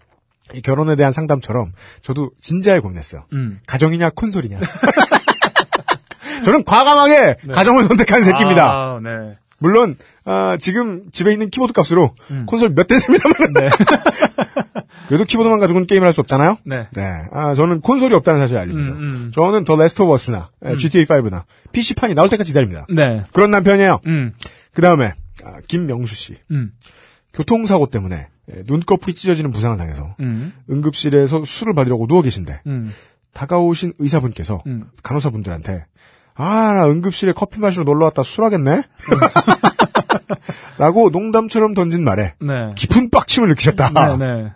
[0.53, 3.25] 이 결혼에 대한 상담처럼 저도 진지하게 고민했어요.
[3.33, 3.61] 음.
[3.67, 4.59] 가정이냐 콘솔이냐.
[6.45, 8.71] 저는 과감하게 가정을 선택한 새끼입니다.
[8.71, 9.39] 아, 네.
[9.65, 9.97] 물론
[10.27, 12.45] 아, 지금 집에 있는 키보드 값으로 음.
[12.45, 13.35] 콘솔 몇 대 삽니다만.
[15.09, 16.59] 그래도 키보드만 가지고는 게임을 할 수 없잖아요.
[16.65, 16.87] 네.
[16.93, 17.11] 네.
[17.33, 19.31] 아, 저는 콘솔이 없다는 사실을 알리면서 음, 음.
[19.35, 22.87] 저는 The Last of Us나 GTA5나 PC판이 나올 때까지 기다립니다.
[22.95, 23.23] 네.
[23.33, 24.01] 그런 남편이에요.
[24.07, 24.35] 음.
[24.75, 25.13] 그 다음에
[25.45, 26.35] 아, 김명수 씨.
[26.51, 26.73] 음.
[27.33, 30.53] 교통사고 때문에 예, 눈꺼풀이 찢어지는 부상을 당해서 음.
[30.71, 32.93] 응급실에서 술을 받으려고 누워 계신데 음.
[33.33, 34.85] 다가오신 의사분께서 음.
[35.03, 35.87] 간호사분들한테
[36.37, 38.83] 아, 나 응급실에 커피 마시러 놀러 왔다 술하겠네?
[40.79, 42.73] 라고 농담처럼 던진 말에 네.
[42.75, 44.17] 깊은 빡침을 느끼셨다.
[44.17, 44.53] 네, 네.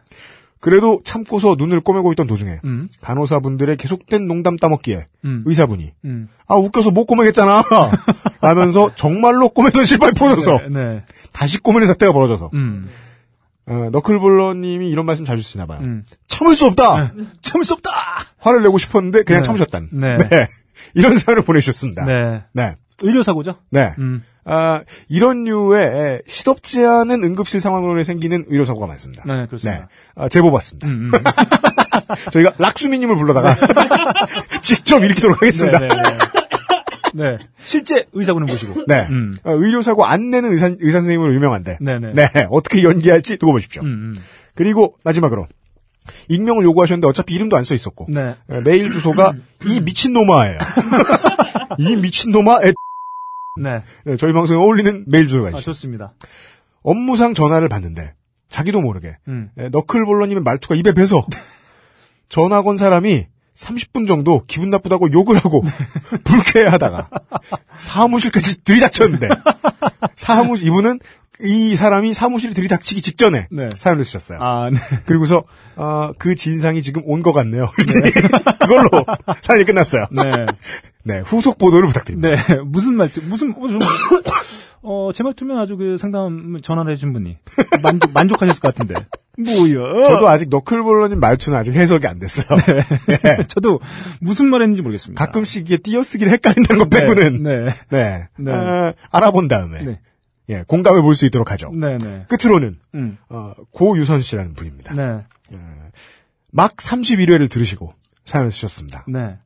[0.60, 2.88] 그래도 참고서 눈을 꼬매고 있던 도중에 음.
[3.00, 5.44] 간호사분들의 계속된 농담 따먹기에 음.
[5.46, 6.28] 의사분이 음.
[6.48, 7.62] 아 웃겨서 못 꼬매겠잖아
[8.42, 11.04] 하면서 정말로 꼬매던 실발 풀어줘서 네, 네.
[11.30, 12.88] 다시 꼬매는 사태가 벌어져서 음.
[13.66, 15.80] 어, 너클볼러님이 이런 말씀 자주 쓰시나 봐요.
[15.82, 16.04] 음.
[16.26, 17.12] 참을 수 없다.
[17.42, 17.90] 참을 수 없다!
[18.38, 19.46] 화를 내고 싶었는데 그냥 네.
[19.46, 19.88] 참으셨단.
[19.92, 20.16] 네.
[20.94, 22.04] 이런 사연을 보내주셨습니다.
[22.06, 22.44] 네.
[22.52, 22.74] 네.
[23.02, 23.56] 의료사고죠?
[23.70, 23.94] 네.
[23.98, 24.22] 음.
[24.44, 29.22] 아, 이런 류의 시덥지 않은 응급실 상황으로 생기는 의료사고가 많습니다.
[29.26, 29.80] 네, 그렇습니다.
[29.80, 29.86] 네.
[30.14, 30.88] 아, 제보 받습니다.
[30.88, 31.20] 음, 음.
[32.32, 33.54] 저희가 락수미님을 불러다가
[34.62, 35.78] 직접 일으키도록 하겠습니다.
[35.80, 36.18] 네, 네, 네.
[37.14, 37.38] 네.
[37.62, 38.84] 실제 의사분을 모시고.
[38.86, 39.06] 네.
[39.10, 39.34] 음.
[39.44, 41.78] 어, 의료사고 안 내는 의사, 의사 선생님으로 유명한데.
[41.80, 42.12] 네, 네.
[42.14, 42.46] 네.
[42.50, 43.82] 어떻게 연기할지 두고 보십시오.
[43.82, 44.14] 음, 음.
[44.54, 45.46] 그리고 마지막으로
[46.28, 48.34] 익명을 요구하셨는데 어차피 이름도 안 써 있었고 네.
[48.50, 49.32] 에, 메일 주소가
[49.66, 50.58] 이 미친놈아예요.
[51.78, 52.72] 이 미친놈아 에
[53.60, 53.82] 네.
[54.04, 55.62] 네, 저희 방송에 어울리는 메일 주소가 아, 있죠.
[55.62, 56.12] 좋습니다.
[56.82, 58.14] 업무상 전화를 받는데
[58.48, 59.50] 자기도 모르게 음.
[59.58, 61.26] 에, 너클볼러님의 말투가 입에 배서
[62.30, 65.62] 전화 건 사람이 30분 정도 기분 나쁘다고 욕을 하고
[66.24, 67.10] 불쾌해하다가
[67.78, 69.28] 사무실까지 들이닥쳤는데
[70.14, 71.00] 사무실 이분은
[71.42, 73.68] 이 사람이 사무실 들이닥치기 직전에 네.
[73.78, 74.38] 사연을 쓰셨어요.
[74.42, 74.76] 아, 네.
[75.06, 75.44] 그리고서
[75.76, 77.68] 어, 그 진상이 지금 온 것 같네요.
[78.60, 79.04] 그걸로
[79.40, 80.06] 사연이 끝났어요.
[80.10, 80.46] 네.
[81.04, 82.34] 네, 후속 보도를 부탁드립니다.
[82.44, 82.58] 네.
[82.64, 83.78] 무슨 말투, 무슨, 어, 좀,
[84.82, 87.38] 어, 제 말투면 아주 그 상담 전화를 해준 분이
[87.82, 88.94] 만족, 만족하셨을 것 같은데.
[89.38, 90.08] 뭐야?
[90.08, 92.46] 저도 아직 너클볼러님 말투는 아직 해석이 안 됐어요.
[93.22, 93.38] 네.
[93.48, 93.80] 저도
[94.20, 95.24] 무슨 말 했는지 모르겠습니다.
[95.24, 97.74] 가끔씩 이게 띄어쓰기를 헷갈린다는 것 빼고는 네.
[97.90, 98.52] 네, 네.
[98.52, 100.00] 어, 알아본 다음에 네.
[100.50, 101.70] 예, 공감해 볼 수 있도록 하죠.
[101.74, 102.24] 네, 네.
[102.28, 103.18] 끝으로는 음.
[103.28, 104.94] 어, 고유선 씨라는 분입니다.
[104.94, 105.20] 네.
[106.50, 107.92] 막 31회를 들으시고
[108.24, 109.04] 사연을 쓰셨습니다.
[109.08, 109.36] 네.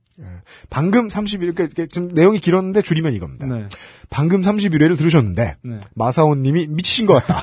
[0.70, 3.46] 방금 31회, 그러니까 좀 내용이 길었는데 줄이면 이겁니다.
[3.46, 3.66] 네.
[4.10, 5.76] 방금 31회를 들으셨는데 네.
[5.94, 7.40] 마사오님이 미치신 것 같다.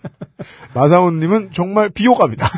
[0.74, 2.46] 마사오님은 정말 비호감이다.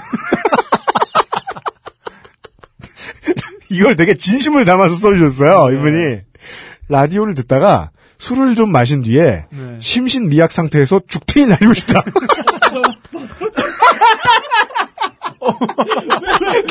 [3.71, 6.21] 이걸 되게 진심을 담아서 써주셨어요, 이분이.
[6.89, 9.79] 라디오를 듣다가 술을 좀 마신 뒤에 네.
[9.81, 12.03] 심신 미약 상태에서 죽탱이 날리고 싶다.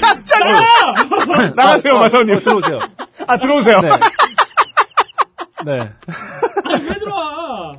[0.01, 0.61] 깜짝이야!
[1.55, 2.35] 나가세요, 마사오님.
[2.35, 2.79] 어, 들어오세요.
[3.27, 3.81] 아, 들어오세요.
[3.81, 3.89] 네.
[5.65, 5.91] 네.
[6.87, 7.73] 왜 들어와?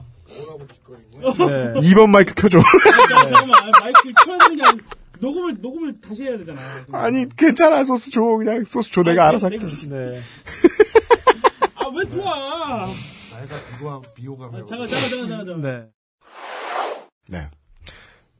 [1.20, 1.80] 네.
[1.80, 2.58] 2번 마이크 켜줘.
[2.58, 2.64] 자,
[3.28, 3.70] 잠깐만.
[3.80, 4.78] 마이크 켜야 되는 게 아니
[5.20, 6.58] 녹음을 녹음을 다시 해야 되잖아.
[6.92, 9.58] 아니 괜찮아 소스 줘 그냥 소스 줘 내가 알아서 할게.
[9.88, 10.20] 네.
[11.76, 12.24] 아왜 들어
[13.84, 13.92] 와?
[13.92, 14.54] 나이가 비호감 비호감.
[14.54, 15.46] 아, 잠깐 잠깐 잠깐 잠깐.
[15.46, 15.60] 잠깐.
[15.60, 17.38] 네.
[17.38, 17.50] 네.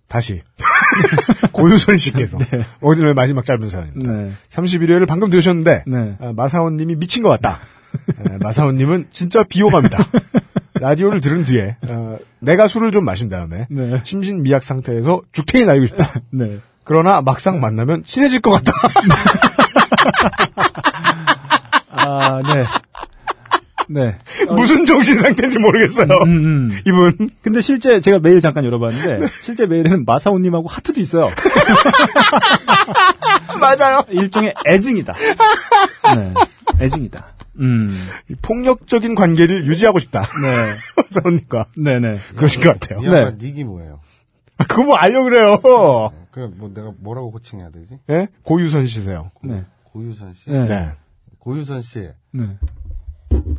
[0.09, 0.43] 다시
[1.53, 2.39] 고유선 씨께서
[2.81, 4.13] 오늘 마지막 짧은 사연입니다.
[4.13, 4.33] 네.
[4.49, 6.17] 31회를 방금 들으셨는데 네.
[6.21, 7.59] 아, 마사오님이 미친 것 같다.
[8.19, 9.99] 아, 마사오님은 진짜 비호감이다.
[10.81, 14.01] 라디오를 들은 뒤에 어, 내가 술을 좀 마신 다음에 네.
[14.05, 16.21] 심신 미약 상태에서 죽탱이 날고 싶다.
[16.31, 16.61] 네.
[16.85, 18.73] 그러나 막상 만나면 친해질 것 같다.
[21.89, 22.65] 아, 네.
[23.89, 24.19] 네.
[24.51, 26.09] 무슨 정신 상태인지 모르겠어요.
[26.25, 26.71] 음, 음.
[26.87, 31.29] 이분 근데 실제 제가 메일 잠깐 열어봤는데 실제 메일에는 마사오님하고 하트도 있어요.
[33.61, 34.03] 맞아요.
[34.09, 35.15] 일종의 애증이다.
[36.15, 36.35] 네.
[36.81, 37.35] 애증이다.
[37.61, 37.97] 음.
[38.29, 40.23] 이 폭력적인 관계를 유지하고 싶다.
[40.23, 41.05] 네.
[41.15, 42.17] 마사오님과 네네.
[42.37, 43.01] 그러신 것 같아요.
[43.01, 43.17] 이 네.
[43.17, 44.01] 양반 닉이 뭐예요?
[44.59, 45.59] 아, 그거 뭐 알려 그래요.
[46.31, 47.99] 그냥 뭐 내가 뭐라고 호칭해야 되지?
[48.11, 48.29] 예?
[48.43, 49.31] 고유선 씨세요.
[49.43, 49.65] 네.
[49.85, 50.51] 고유선 씨.
[50.51, 50.67] 네.
[50.67, 50.93] 네.
[51.39, 52.11] 고유선 씨.
[52.33, 52.59] 네.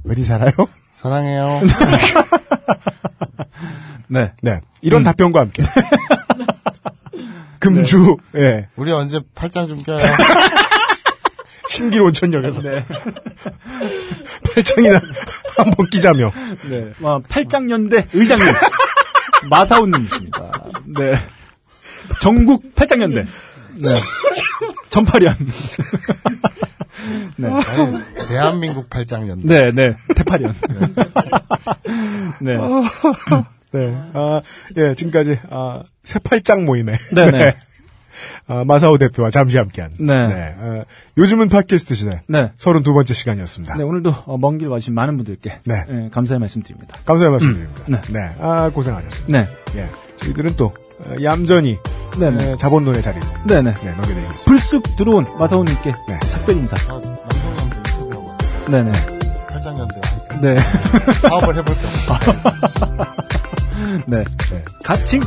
[0.10, 0.52] 어디 살아요?
[0.96, 1.62] 사랑해요.
[4.08, 4.32] 네.
[4.42, 4.62] 네.
[4.82, 5.64] 이런 답변과 함께.
[7.60, 8.68] 금주, 예.
[8.76, 10.00] 우리 언제 팔짱 좀 껴요?
[11.70, 12.62] 신길 온천역에서.
[12.62, 12.86] 네.
[14.56, 15.00] 팔짱이나
[15.58, 16.32] 한번 끼자며.
[16.70, 16.94] 네.
[17.02, 18.46] 와, 팔짱연대 의장님.
[19.50, 20.52] 마사오님이십니다.
[20.86, 21.20] 네.
[22.22, 23.26] 전국 팔짱연대.
[23.76, 24.02] 네.
[24.90, 25.36] 전파련.
[27.38, 27.48] 네.
[27.50, 29.48] 아니, 대한민국 팔짱 연대.
[29.48, 29.96] 네, 네.
[30.16, 30.56] 태파련.
[32.42, 32.58] 네.
[32.58, 33.44] 네.
[33.72, 33.98] 네.
[34.14, 34.42] 아,
[34.78, 36.94] 예, 지금까지, 아, 새팔짱 모임에.
[37.14, 37.56] 네네.
[38.48, 39.94] 아, 마사오 대표와 잠시 함께한.
[40.00, 40.14] 네.
[40.14, 40.86] 아,
[41.18, 42.22] 요즘은 팟캐스트 시대.
[42.28, 42.52] 네.
[42.58, 43.76] 32번째 시간이었습니다.
[43.76, 45.76] 네, 오늘도 어, 먼길 와주신 많은 분들께 네.
[45.90, 46.98] 예, 감사의 말씀 드립니다.
[47.06, 47.84] 감사의 말씀 드립니다.
[47.88, 48.02] 네.
[48.10, 48.20] 네.
[48.40, 49.40] 아, 고생하셨습니다.
[49.40, 49.50] 네.
[49.76, 49.88] 예.
[50.18, 50.74] 저희들은 또,
[51.06, 51.78] 어, 얌전히,
[52.20, 52.52] 네네.
[52.52, 53.74] 에, 자본론의 자리를, 네네.
[53.74, 54.44] 네, 넘겨드리겠습니다.
[54.46, 56.20] 불쑥 들어온 마사오님께 네.
[56.30, 56.76] 작별 인사.
[56.92, 58.66] 아, 남성연대 인터뷰하고 왔어요.
[58.68, 58.92] 네네.
[59.78, 60.02] 함께
[60.42, 60.58] 네.
[61.22, 62.20] 사업을 해볼까?
[64.06, 64.24] 네.
[64.24, 64.66] 네.
[64.84, 65.22] 가칭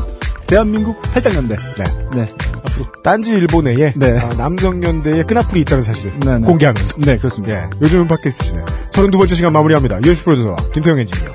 [0.46, 1.56] 대한민국 팔짱연대.
[1.56, 1.84] 네.
[2.14, 2.26] 네.
[2.64, 3.02] 앞으로.
[3.02, 4.18] 딴지 일본에 네.
[4.18, 6.46] 아, 남성연대의 끈앞풀이 있다는 사실을 네, 네.
[6.46, 7.54] 공개하면서 네, 그렇습니다.
[7.56, 10.00] 예, 요즘은 팟캐스트 시대 32번째 시간 마무리합니다.
[10.02, 11.30] 유현수 프로듀서와 김태형 엔지니어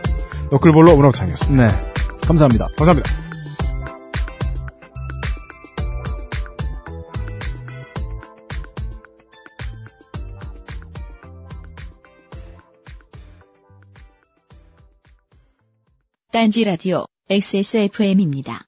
[0.51, 1.65] 너클볼로 문화창이었습니다.
[1.65, 1.91] 네.
[2.27, 2.67] 감사합니다.
[2.77, 3.24] 감사합니다.
[16.35, 18.65] 딴지 라디오 XSFM입니다.